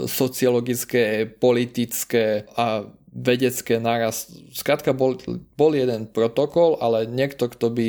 sociologické, 0.08 1.28
politické 1.28 2.48
a 2.56 2.88
vedecké 3.12 3.76
naraz. 3.76 4.32
Skrátka 4.56 4.96
bol, 4.96 5.20
bol 5.52 5.76
jeden 5.76 6.08
protokol, 6.08 6.80
ale 6.80 7.04
niekto, 7.04 7.52
kto 7.52 7.68
by 7.68 7.88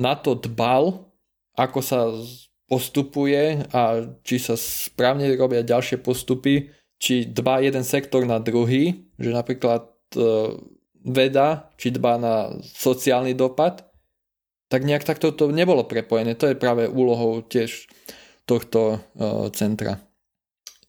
na 0.00 0.16
to 0.16 0.32
dbal, 0.32 1.12
ako 1.56 1.80
sa 1.84 2.08
postupuje 2.66 3.64
a 3.70 4.04
či 4.26 4.36
sa 4.40 4.56
správne 4.56 5.28
robia 5.36 5.62
ďalšie 5.62 6.02
postupy, 6.02 6.72
či 6.96 7.28
dbá 7.28 7.60
jeden 7.60 7.84
sektor 7.84 8.24
na 8.24 8.40
druhý, 8.40 9.06
že 9.20 9.30
napríklad 9.30 9.92
e, 10.16 10.24
veda, 11.06 11.70
či 11.78 11.94
dbá 11.94 12.18
na 12.18 12.34
sociálny 12.64 13.36
dopad, 13.38 13.85
tak 14.76 14.84
nejak 14.84 15.08
takto 15.08 15.32
to 15.32 15.48
nebolo 15.48 15.88
prepojené. 15.88 16.36
To 16.36 16.52
je 16.52 16.60
práve 16.60 16.84
úlohou 16.84 17.40
tiež 17.40 17.88
tohto 18.44 19.00
uh, 19.00 19.48
centra. 19.56 20.04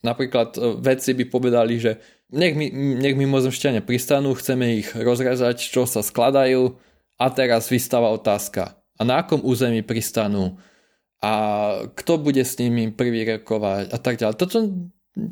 Napríklad 0.03 0.59
uh, 0.59 0.75
vedci 0.75 1.15
by 1.15 1.23
povedali, 1.31 1.79
že 1.79 2.03
nech, 2.35 2.51
my, 2.51 2.67
nech 2.99 3.15
mimozemšťania 3.15 3.87
pristanú, 3.87 4.35
chceme 4.35 4.83
ich 4.83 4.91
rozrezať, 4.91 5.71
čo 5.71 5.87
sa 5.87 6.03
skladajú 6.03 6.75
a 7.15 7.31
teraz 7.31 7.71
vystáva 7.71 8.11
otázka. 8.11 8.75
A 8.99 9.07
na 9.07 9.23
akom 9.23 9.39
území 9.39 9.87
pristanú? 9.87 10.59
A 11.23 11.31
kto 11.95 12.19
bude 12.19 12.43
s 12.43 12.59
nimi 12.59 12.91
prvý 12.91 13.23
rokovať? 13.23 13.95
A 13.95 13.97
tak 14.03 14.19
ďalej. 14.19 14.35
Toto 14.35 14.57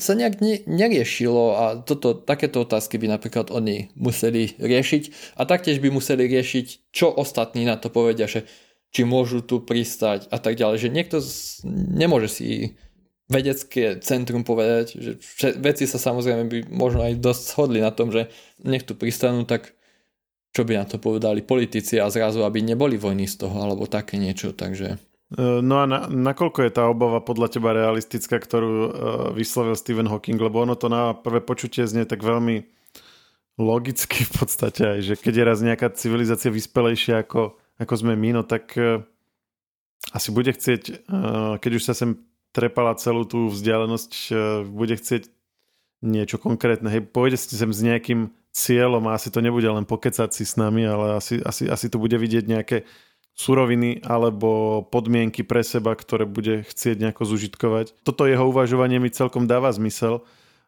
sa 0.01 0.17
nejak 0.17 0.41
ne, 0.41 0.65
neriešilo 0.65 1.43
a 1.53 1.63
toto, 1.77 2.17
takéto 2.17 2.65
otázky 2.65 2.97
by 2.97 3.13
napríklad 3.13 3.53
oni 3.53 3.93
museli 3.93 4.57
riešiť 4.57 5.35
a 5.37 5.45
taktiež 5.45 5.77
by 5.77 5.93
museli 5.93 6.25
riešiť, 6.25 6.89
čo 6.89 7.13
ostatní 7.13 7.69
na 7.69 7.77
to 7.77 7.93
povedia, 7.93 8.25
že 8.25 8.49
či 8.89 9.05
môžu 9.05 9.45
tu 9.45 9.61
pristať 9.61 10.25
a 10.33 10.41
tak 10.41 10.57
ďalej, 10.57 10.77
že 10.87 10.89
niekto 10.89 11.17
z, 11.21 11.61
nemôže 11.69 12.31
si 12.31 12.47
vedecké 13.29 13.99
centrum 14.01 14.45
povedať, 14.45 14.97
že 14.97 15.11
veci 15.57 15.85
sa 15.89 15.97
samozrejme 15.97 16.43
by 16.49 16.57
možno 16.69 17.05
aj 17.05 17.21
dosť 17.21 17.41
shodli 17.43 17.79
na 17.81 17.89
tom, 17.89 18.13
že 18.13 18.29
nech 18.61 18.85
tu 18.85 18.93
pristanú, 18.93 19.45
tak 19.45 19.73
čo 20.55 20.63
by 20.63 20.79
na 20.79 20.85
to 20.87 21.01
povedali 21.01 21.43
politici 21.43 21.99
a 21.99 22.07
zrazu, 22.07 22.47
aby 22.47 22.63
neboli 22.63 22.95
vojny 22.95 23.27
z 23.27 23.43
toho, 23.43 23.57
alebo 23.59 23.91
také 23.91 24.15
niečo, 24.15 24.55
takže... 24.55 24.95
E, 25.33 25.61
no 25.61 25.81
a 25.81 25.85
na, 25.89 26.05
nakoľko 26.05 26.59
je 26.61 26.71
tá 26.71 26.85
obava 26.85 27.17
podľa 27.17 27.57
teba 27.57 27.73
realistická, 27.73 28.37
ktorú 28.37 28.69
uh, 28.69 28.89
vyslovil 29.33 29.73
Stephen 29.73 30.05
Hawking, 30.05 30.37
lebo 30.37 30.61
ono 30.61 30.77
to 30.77 30.85
na 30.85 31.17
prvé 31.17 31.41
počutie 31.41 31.81
znie 31.89 32.05
tak 32.05 32.21
veľmi 32.21 32.61
logicky 33.57 34.21
v 34.21 34.31
podstate 34.37 34.81
aj, 34.85 34.99
že 35.01 35.13
keď 35.17 35.33
je 35.33 35.47
raz 35.47 35.59
nejaká 35.65 35.87
civilizácia 35.97 36.53
vyspelejšia 36.53 37.25
ako, 37.25 37.57
ako 37.81 37.93
sme 37.97 38.13
my, 38.13 38.37
no 38.37 38.41
tak 38.45 38.77
uh, 38.77 39.01
asi 40.13 40.29
bude 40.29 40.53
chcieť, 40.53 41.09
uh, 41.09 41.57
keď 41.57 41.71
už 41.81 41.83
sa 41.89 41.97
sem 41.97 42.21
trepala 42.53 42.95
celú 42.95 43.27
tú 43.27 43.51
vzdialenosť, 43.51 44.31
bude 44.71 44.95
chcieť 44.95 45.27
niečo 45.99 46.39
konkrétne. 46.39 46.87
Hej, 46.87 47.11
pôjde 47.11 47.35
si 47.35 47.51
sem 47.51 47.67
s 47.67 47.83
nejakým 47.83 48.31
cieľom 48.55 49.03
a 49.11 49.19
asi 49.19 49.27
to 49.27 49.43
nebude 49.43 49.67
len 49.67 49.83
pokecať 49.83 50.31
si 50.31 50.47
s 50.47 50.55
nami, 50.55 50.87
ale 50.87 51.19
asi, 51.19 51.43
asi, 51.43 51.67
asi 51.67 51.91
tu 51.91 51.99
bude 51.99 52.15
vidieť 52.15 52.47
nejaké 52.47 52.87
suroviny 53.35 53.99
alebo 54.07 54.81
podmienky 54.87 55.43
pre 55.43 55.61
seba, 55.61 55.91
ktoré 55.93 56.23
bude 56.23 56.63
chcieť 56.63 57.03
nejako 57.03 57.23
zužitkovať. 57.27 57.91
Toto 58.07 58.23
jeho 58.23 58.47
uvažovanie 58.47 58.97
mi 58.97 59.11
celkom 59.11 59.43
dáva 59.45 59.69
zmysel. 59.75 60.23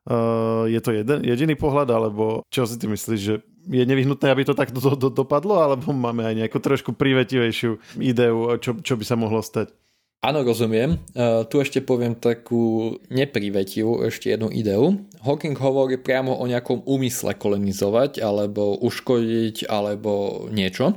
Uh, 0.08 0.67
je 0.71 0.80
to 0.80 0.95
jeden, 0.95 1.19
jediný 1.23 1.56
pohľad, 1.60 1.91
alebo 1.91 2.43
čo 2.47 2.63
si 2.63 2.80
ty 2.80 2.88
myslíš, 2.88 3.19
že 3.19 3.43
je 3.67 3.84
nevyhnutné, 3.84 4.32
aby 4.32 4.47
to 4.47 4.56
takto 4.56 4.80
do, 4.80 4.95
do, 4.95 5.10
dopadlo, 5.12 5.60
alebo 5.60 5.91
máme 5.91 6.23
aj 6.23 6.47
nejakú 6.47 6.63
trošku 6.63 6.95
privetivejšiu 6.95 7.99
ideu, 7.99 8.56
čo, 8.63 8.80
čo 8.80 8.95
by 8.95 9.03
sa 9.03 9.19
mohlo 9.19 9.43
stať? 9.43 9.75
Áno, 10.23 10.41
rozumiem. 10.41 10.97
Uh, 11.12 11.43
tu 11.45 11.60
ešte 11.60 11.84
poviem 11.84 12.15
takú 12.15 12.95
neprivetivú 13.12 14.01
ešte 14.08 14.32
jednu 14.32 14.49
ideu. 14.49 14.97
Hawking 15.21 15.60
hovorí 15.60 15.99
priamo 15.99 16.39
o 16.39 16.47
nejakom 16.47 16.88
úmysle 16.88 17.36
kolonizovať, 17.36 18.23
alebo 18.23 18.80
uškodiť, 18.80 19.67
alebo 19.67 20.47
niečo. 20.49 20.95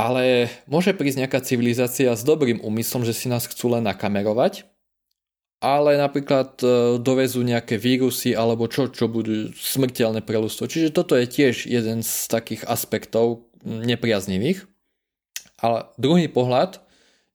Ale 0.00 0.48
môže 0.64 0.96
prísť 0.96 1.20
nejaká 1.20 1.44
civilizácia 1.44 2.16
s 2.16 2.24
dobrým 2.24 2.64
úmyslom, 2.64 3.04
že 3.04 3.12
si 3.12 3.28
nás 3.28 3.44
chcú 3.44 3.76
len 3.76 3.84
nakamerovať, 3.84 4.64
ale 5.60 6.00
napríklad 6.00 6.56
uh, 6.64 6.96
dovezú 6.96 7.44
nejaké 7.44 7.76
vírusy 7.76 8.32
alebo 8.32 8.64
čo, 8.64 8.88
čo 8.88 9.12
budú 9.12 9.52
smrteľné 9.52 10.24
pre 10.24 10.40
ľudstvo. 10.40 10.72
Čiže 10.72 10.96
toto 10.96 11.20
je 11.20 11.28
tiež 11.28 11.68
jeden 11.68 12.00
z 12.00 12.12
takých 12.32 12.64
aspektov 12.64 13.44
nepriaznivých. 13.60 14.64
Ale 15.60 15.92
druhý 16.00 16.32
pohľad 16.32 16.80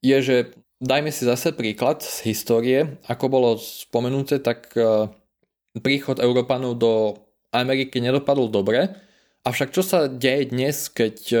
je, 0.02 0.18
že 0.18 0.36
dajme 0.82 1.14
si 1.14 1.22
zase 1.22 1.54
príklad 1.54 2.02
z 2.02 2.34
histórie. 2.34 2.98
Ako 3.06 3.30
bolo 3.30 3.62
spomenuté, 3.62 4.42
tak 4.42 4.74
e, 4.74 5.06
príchod 5.78 6.18
Európanov 6.18 6.74
do 6.74 6.92
Ameriky 7.54 8.02
nedopadol 8.02 8.50
dobre. 8.50 8.98
Avšak 9.46 9.70
čo 9.70 9.86
sa 9.86 10.10
deje 10.10 10.50
dnes, 10.50 10.90
keď 10.90 11.16
e, 11.30 11.38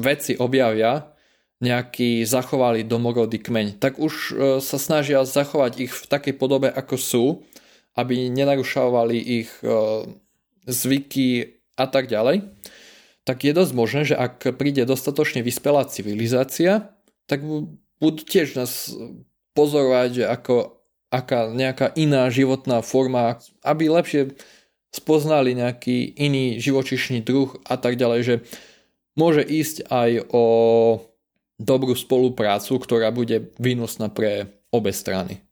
vedci 0.00 0.32
objavia 0.40 1.12
nejaký 1.60 2.24
zachovali 2.24 2.88
domorodý 2.88 3.36
kmeň, 3.36 3.76
tak 3.76 4.00
už 4.00 4.14
e, 4.14 4.32
sa 4.64 4.78
snažia 4.80 5.28
zachovať 5.28 5.72
ich 5.76 5.92
v 5.92 6.04
takej 6.08 6.34
podobe, 6.40 6.72
ako 6.72 6.96
sú, 6.96 7.24
aby 7.92 8.32
nenarušovali 8.32 9.18
ich 9.18 9.50
zvyky 10.62 11.58
a 11.74 11.86
tak 11.90 12.06
ďalej, 12.06 12.46
tak 13.24 13.44
je 13.44 13.52
dosť 13.52 13.72
možné, 13.76 14.02
že 14.08 14.16
ak 14.16 14.56
príde 14.56 14.86
dostatočne 14.88 15.44
vyspelá 15.44 15.84
civilizácia, 15.86 16.94
tak 17.28 17.44
budú 18.00 18.22
tiež 18.24 18.56
nás 18.56 18.90
pozorovať, 19.52 20.24
ako, 20.26 20.80
aká 21.12 21.52
nejaká 21.52 21.92
iná 21.94 22.26
životná 22.32 22.80
forma, 22.80 23.38
aby 23.60 23.92
lepšie 23.92 24.34
spoznali 24.90 25.54
nejaký 25.54 26.18
iný 26.18 26.58
živočišný 26.58 27.22
druh 27.22 27.54
a 27.68 27.78
tak 27.78 27.94
ďalej, 27.94 28.20
že 28.26 28.34
môže 29.20 29.44
ísť 29.44 29.92
aj 29.92 30.32
o 30.32 30.44
dobrú 31.60 31.92
spoluprácu, 31.92 32.80
ktorá 32.80 33.12
bude 33.12 33.52
výnosná 33.60 34.08
pre 34.08 34.48
obe 34.72 34.96
strany. 34.96 35.44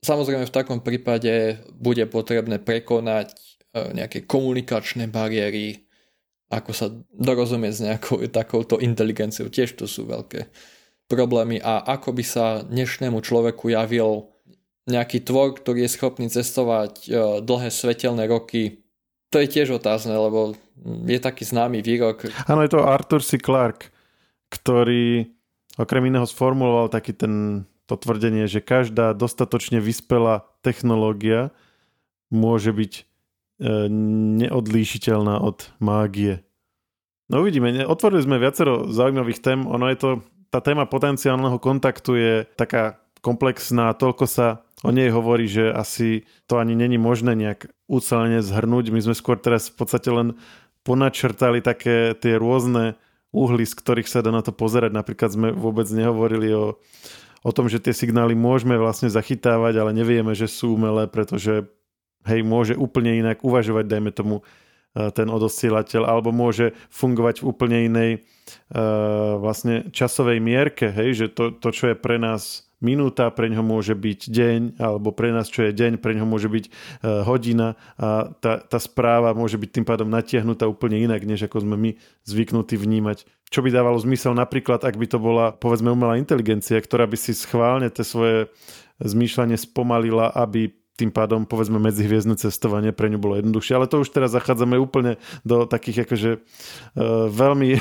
Samozrejme 0.00 0.48
v 0.48 0.56
takom 0.56 0.80
prípade 0.80 1.60
bude 1.76 2.08
potrebné 2.08 2.56
prekonať 2.56 3.36
e, 3.36 3.36
nejaké 4.00 4.24
komunikačné 4.24 5.12
bariéry, 5.12 5.84
ako 6.48 6.72
sa 6.72 6.88
dorozumieť 7.12 7.72
s 7.76 7.84
nejakou 7.84 8.16
takouto 8.40 8.80
inteligenciou, 8.80 9.52
tiež 9.52 9.76
to 9.76 9.84
sú 9.84 10.08
veľké 10.08 10.48
problémy 11.12 11.60
a 11.60 11.84
ako 11.84 12.16
by 12.16 12.24
sa 12.24 12.64
dnešnému 12.64 13.20
človeku 13.20 13.68
javil 13.68 14.30
nejaký 14.88 15.20
tvor, 15.26 15.58
ktorý 15.58 15.84
je 15.84 15.94
schopný 16.00 16.26
cestovať 16.32 16.92
e, 17.04 17.08
dlhé 17.44 17.68
svetelné 17.68 18.24
roky. 18.24 18.80
To 19.28 19.38
je 19.38 19.46
tiež 19.46 19.76
otázne, 19.76 20.16
lebo 20.16 20.56
je 20.84 21.18
taký 21.20 21.44
známy 21.44 21.84
výrok. 21.84 22.28
Áno, 22.48 22.64
je 22.64 22.72
to 22.72 22.86
Arthur 22.86 23.20
C. 23.20 23.36
Clarke, 23.36 23.92
ktorý 24.48 25.28
okrem 25.76 26.08
iného 26.08 26.26
sformuloval 26.26 26.92
taký 26.92 27.12
ten, 27.14 27.64
to 27.84 27.96
tvrdenie, 27.96 28.48
že 28.48 28.64
každá 28.64 29.12
dostatočne 29.16 29.78
vyspelá 29.78 30.48
technológia 30.64 31.52
môže 32.30 32.70
byť 32.70 32.92
e, 32.96 33.02
neodlíšiteľná 34.44 35.40
od 35.40 35.68
mágie. 35.82 36.44
No 37.30 37.46
uvidíme, 37.46 37.86
otvorili 37.86 38.26
sme 38.26 38.42
viacero 38.42 38.90
zaujímavých 38.90 39.40
tém, 39.42 39.62
ono 39.62 39.86
je 39.90 39.98
to 39.98 40.10
tá 40.50 40.58
téma 40.58 40.84
potenciálneho 40.90 41.62
kontaktu 41.62 42.10
je 42.18 42.34
taká 42.58 42.98
komplexná, 43.22 43.94
toľko 43.94 44.26
sa 44.26 44.66
o 44.82 44.90
nej 44.90 45.14
hovorí, 45.14 45.46
že 45.46 45.70
asi 45.70 46.26
to 46.50 46.58
ani 46.58 46.74
není 46.74 46.98
možné 46.98 47.38
nejak 47.38 47.70
ucelene 47.86 48.42
zhrnúť. 48.42 48.90
My 48.90 49.00
sme 49.04 49.14
skôr 49.14 49.38
teraz 49.38 49.70
v 49.70 49.78
podstate 49.78 50.10
len 50.10 50.34
ponačrtali 50.90 51.62
také 51.62 52.18
tie 52.18 52.34
rôzne 52.34 52.98
uhly, 53.30 53.62
z 53.62 53.78
ktorých 53.78 54.10
sa 54.10 54.26
dá 54.26 54.34
na 54.34 54.42
to 54.42 54.50
pozerať. 54.50 54.90
Napríklad 54.90 55.30
sme 55.30 55.48
vôbec 55.54 55.86
nehovorili 55.86 56.50
o, 56.50 56.82
o 57.46 57.50
tom, 57.54 57.70
že 57.70 57.78
tie 57.78 57.94
signály 57.94 58.34
môžeme 58.34 58.74
vlastne 58.74 59.06
zachytávať, 59.06 59.78
ale 59.78 59.94
nevieme, 59.94 60.34
že 60.34 60.50
sú 60.50 60.74
umelé, 60.74 61.06
pretože 61.06 61.70
hej, 62.26 62.42
môže 62.42 62.74
úplne 62.74 63.22
inak 63.22 63.46
uvažovať, 63.46 63.86
dajme 63.86 64.10
tomu, 64.10 64.42
eh, 64.42 65.14
ten 65.14 65.30
odosielateľ, 65.30 66.02
alebo 66.10 66.34
môže 66.34 66.74
fungovať 66.90 67.38
v 67.38 67.46
úplne 67.46 67.78
inej 67.86 68.10
uh, 68.74 69.38
vlastne 69.38 69.94
časovej 69.94 70.42
mierke, 70.42 70.90
hej, 70.90 71.14
že 71.14 71.26
to, 71.30 71.54
to, 71.54 71.70
čo 71.70 71.94
je 71.94 71.96
pre 71.96 72.18
nás 72.18 72.66
minúta, 72.80 73.28
pre 73.30 73.52
ňo 73.52 73.60
môže 73.60 73.92
byť 73.92 74.20
deň, 74.26 74.60
alebo 74.80 75.12
pre 75.12 75.30
nás, 75.30 75.52
čo 75.52 75.68
je 75.68 75.76
deň, 75.76 76.00
pre 76.00 76.16
ňo 76.16 76.24
môže 76.24 76.48
byť 76.48 76.64
uh, 76.66 77.22
hodina 77.28 77.76
a 78.00 78.32
tá, 78.40 78.58
tá 78.60 78.78
správa 78.80 79.36
môže 79.36 79.60
byť 79.60 79.70
tým 79.70 79.86
pádom 79.86 80.08
natiahnutá 80.08 80.64
úplne 80.66 80.98
inak, 81.00 81.22
než 81.28 81.46
ako 81.46 81.62
sme 81.62 81.76
my 81.76 81.90
zvyknutí 82.24 82.80
vnímať. 82.80 83.28
Čo 83.52 83.60
by 83.60 83.68
dávalo 83.70 84.00
zmysel 84.00 84.32
napríklad, 84.32 84.82
ak 84.82 84.96
by 84.96 85.06
to 85.06 85.18
bola, 85.20 85.52
povedzme, 85.52 85.92
umelá 85.92 86.16
inteligencia, 86.16 86.80
ktorá 86.80 87.04
by 87.04 87.18
si 87.20 87.36
schválne 87.36 87.92
tie 87.92 88.02
svoje 88.02 88.48
zmýšľanie 89.00 89.56
spomalila, 89.56 90.32
aby 90.32 90.79
tým 90.98 91.08
pádom 91.08 91.48
povedzme 91.48 91.80
medzihviezdne 91.80 92.36
cestovanie 92.36 92.92
pre 92.92 93.08
ňu 93.08 93.16
bolo 93.16 93.40
jednoduchšie, 93.40 93.72
ale 93.72 93.88
to 93.88 94.04
už 94.04 94.12
teraz 94.12 94.36
zachádzame 94.36 94.76
úplne 94.76 95.16
do 95.48 95.64
takých 95.64 96.04
akože 96.04 96.30
uh, 96.36 97.30
veľmi, 97.32 97.80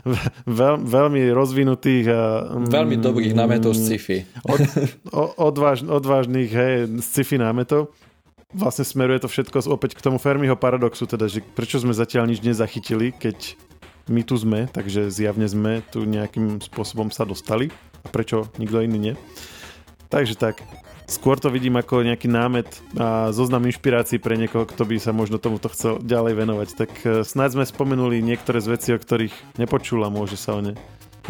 veľ, 0.60 0.74
veľmi 0.84 1.20
rozvinutých 1.32 2.04
a 2.12 2.20
um, 2.52 2.68
veľmi 2.68 3.00
dobrých 3.00 3.32
námetov 3.32 3.72
z 3.72 3.96
sci-fi. 3.96 4.18
Od, 4.44 4.60
odváž, 5.48 5.88
odvážnych 5.88 6.50
hej, 6.52 6.74
sci-fi 7.00 7.40
námetov. 7.40 7.96
Vlastne 8.48 8.84
smeruje 8.84 9.20
to 9.20 9.28
všetko 9.28 9.68
opäť 9.68 9.92
k 9.96 10.04
tomu 10.04 10.16
Fermiho 10.16 10.56
paradoxu, 10.56 11.04
teda, 11.04 11.28
že 11.28 11.44
prečo 11.44 11.80
sme 11.80 11.92
zatiaľ 11.92 12.32
nič 12.32 12.40
nezachytili, 12.40 13.12
keď 13.12 13.56
my 14.08 14.24
tu 14.24 14.40
sme, 14.40 14.64
takže 14.72 15.12
zjavne 15.12 15.44
sme 15.44 15.84
tu 15.92 16.08
nejakým 16.08 16.64
spôsobom 16.64 17.12
sa 17.12 17.28
dostali 17.28 17.68
a 18.04 18.08
prečo 18.08 18.48
nikto 18.56 18.80
iný 18.80 18.98
nie. 19.12 19.14
Takže 20.08 20.40
tak, 20.40 20.64
Skôr 21.08 21.40
to 21.40 21.48
vidím 21.48 21.80
ako 21.80 22.04
nejaký 22.04 22.28
námet 22.28 22.68
a 23.00 23.32
zoznam 23.32 23.64
inšpirácií 23.64 24.20
pre 24.20 24.36
niekoho, 24.36 24.68
kto 24.68 24.84
by 24.84 25.00
sa 25.00 25.16
možno 25.16 25.40
tomuto 25.40 25.72
chcel 25.72 25.96
ďalej 26.04 26.36
venovať. 26.36 26.68
Tak 26.76 26.90
e, 27.00 27.06
snáď 27.24 27.56
sme 27.56 27.64
spomenuli 27.64 28.20
niektoré 28.20 28.60
z 28.60 28.76
vecí, 28.76 28.88
o 28.92 29.00
ktorých 29.00 29.32
nepočul 29.56 30.04
a 30.04 30.12
môže 30.12 30.36
sa 30.36 30.52
o 30.52 30.60
ne 30.60 30.76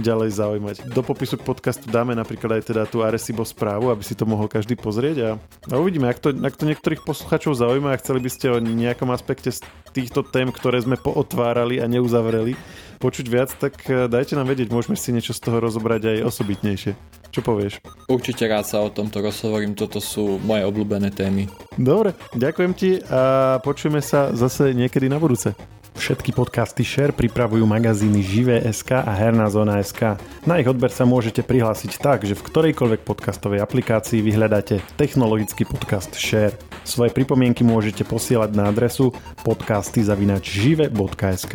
ďalej 0.02 0.34
zaujímať. 0.34 0.76
Do 0.90 1.02
popisu 1.06 1.38
podcastu 1.38 1.86
dáme 1.90 2.14
napríklad 2.14 2.58
aj 2.58 2.74
teda 2.74 2.90
tú 2.90 3.06
Arecibo 3.06 3.46
správu, 3.46 3.90
aby 3.94 4.02
si 4.02 4.18
to 4.18 4.26
mohol 4.26 4.50
každý 4.50 4.78
pozrieť 4.78 5.16
a, 5.22 5.30
a 5.70 5.74
uvidíme, 5.78 6.10
ak 6.10 6.22
to, 6.22 6.34
ak 6.34 6.54
to 6.58 6.66
niektorých 6.66 7.02
posluchačov 7.06 7.58
zaujíma 7.58 7.94
a 7.94 8.00
chceli 8.02 8.22
by 8.22 8.30
ste 8.30 8.46
o 8.50 8.58
nejakom 8.62 9.10
aspekte 9.14 9.50
z 9.54 9.62
týchto 9.94 10.26
tém, 10.26 10.50
ktoré 10.50 10.82
sme 10.82 10.98
pootvárali 10.98 11.82
a 11.82 11.90
neuzavreli, 11.90 12.54
počuť 12.98 13.26
viac, 13.30 13.50
tak 13.58 13.78
e, 13.86 14.06
dajte 14.06 14.38
nám 14.38 14.50
vedieť, 14.50 14.70
môžeme 14.70 14.94
si 14.94 15.14
niečo 15.14 15.34
z 15.34 15.42
toho 15.42 15.58
rozobrať 15.62 16.18
aj 16.18 16.26
osobitnejšie. 16.26 17.17
Čo 17.28 17.44
povieš? 17.44 17.84
Určite 18.08 18.48
rád 18.48 18.64
sa 18.64 18.80
o 18.80 18.88
tomto 18.88 19.20
rozhovorím, 19.20 19.76
toto 19.76 20.00
sú 20.00 20.40
moje 20.40 20.64
obľúbené 20.64 21.12
témy. 21.12 21.44
Dobre, 21.76 22.16
ďakujem 22.32 22.72
ti 22.72 23.04
a 23.04 23.60
počujeme 23.60 24.00
sa 24.00 24.32
zase 24.32 24.72
niekedy 24.72 25.12
na 25.12 25.20
budúce. 25.20 25.52
Všetky 25.98 26.30
podcasty 26.30 26.86
Share 26.86 27.10
pripravujú 27.10 27.66
magazíny 27.66 28.22
Živé.sk 28.22 29.02
a 29.02 29.12
Herná 29.18 29.50
zóna.sk. 29.50 30.14
Na 30.46 30.62
ich 30.62 30.70
odber 30.70 30.94
sa 30.94 31.02
môžete 31.02 31.42
prihlásiť 31.42 31.98
tak, 31.98 32.22
že 32.22 32.38
v 32.38 32.46
ktorejkoľvek 32.46 33.02
podcastovej 33.02 33.58
aplikácii 33.58 34.22
vyhľadáte 34.22 34.78
technologický 34.94 35.66
podcast 35.66 36.14
Share. 36.14 36.54
Svoje 36.86 37.10
pripomienky 37.10 37.66
môžete 37.66 38.06
posielať 38.06 38.54
na 38.54 38.70
adresu 38.70 39.10
podcasty.žive.sk. 39.42 41.54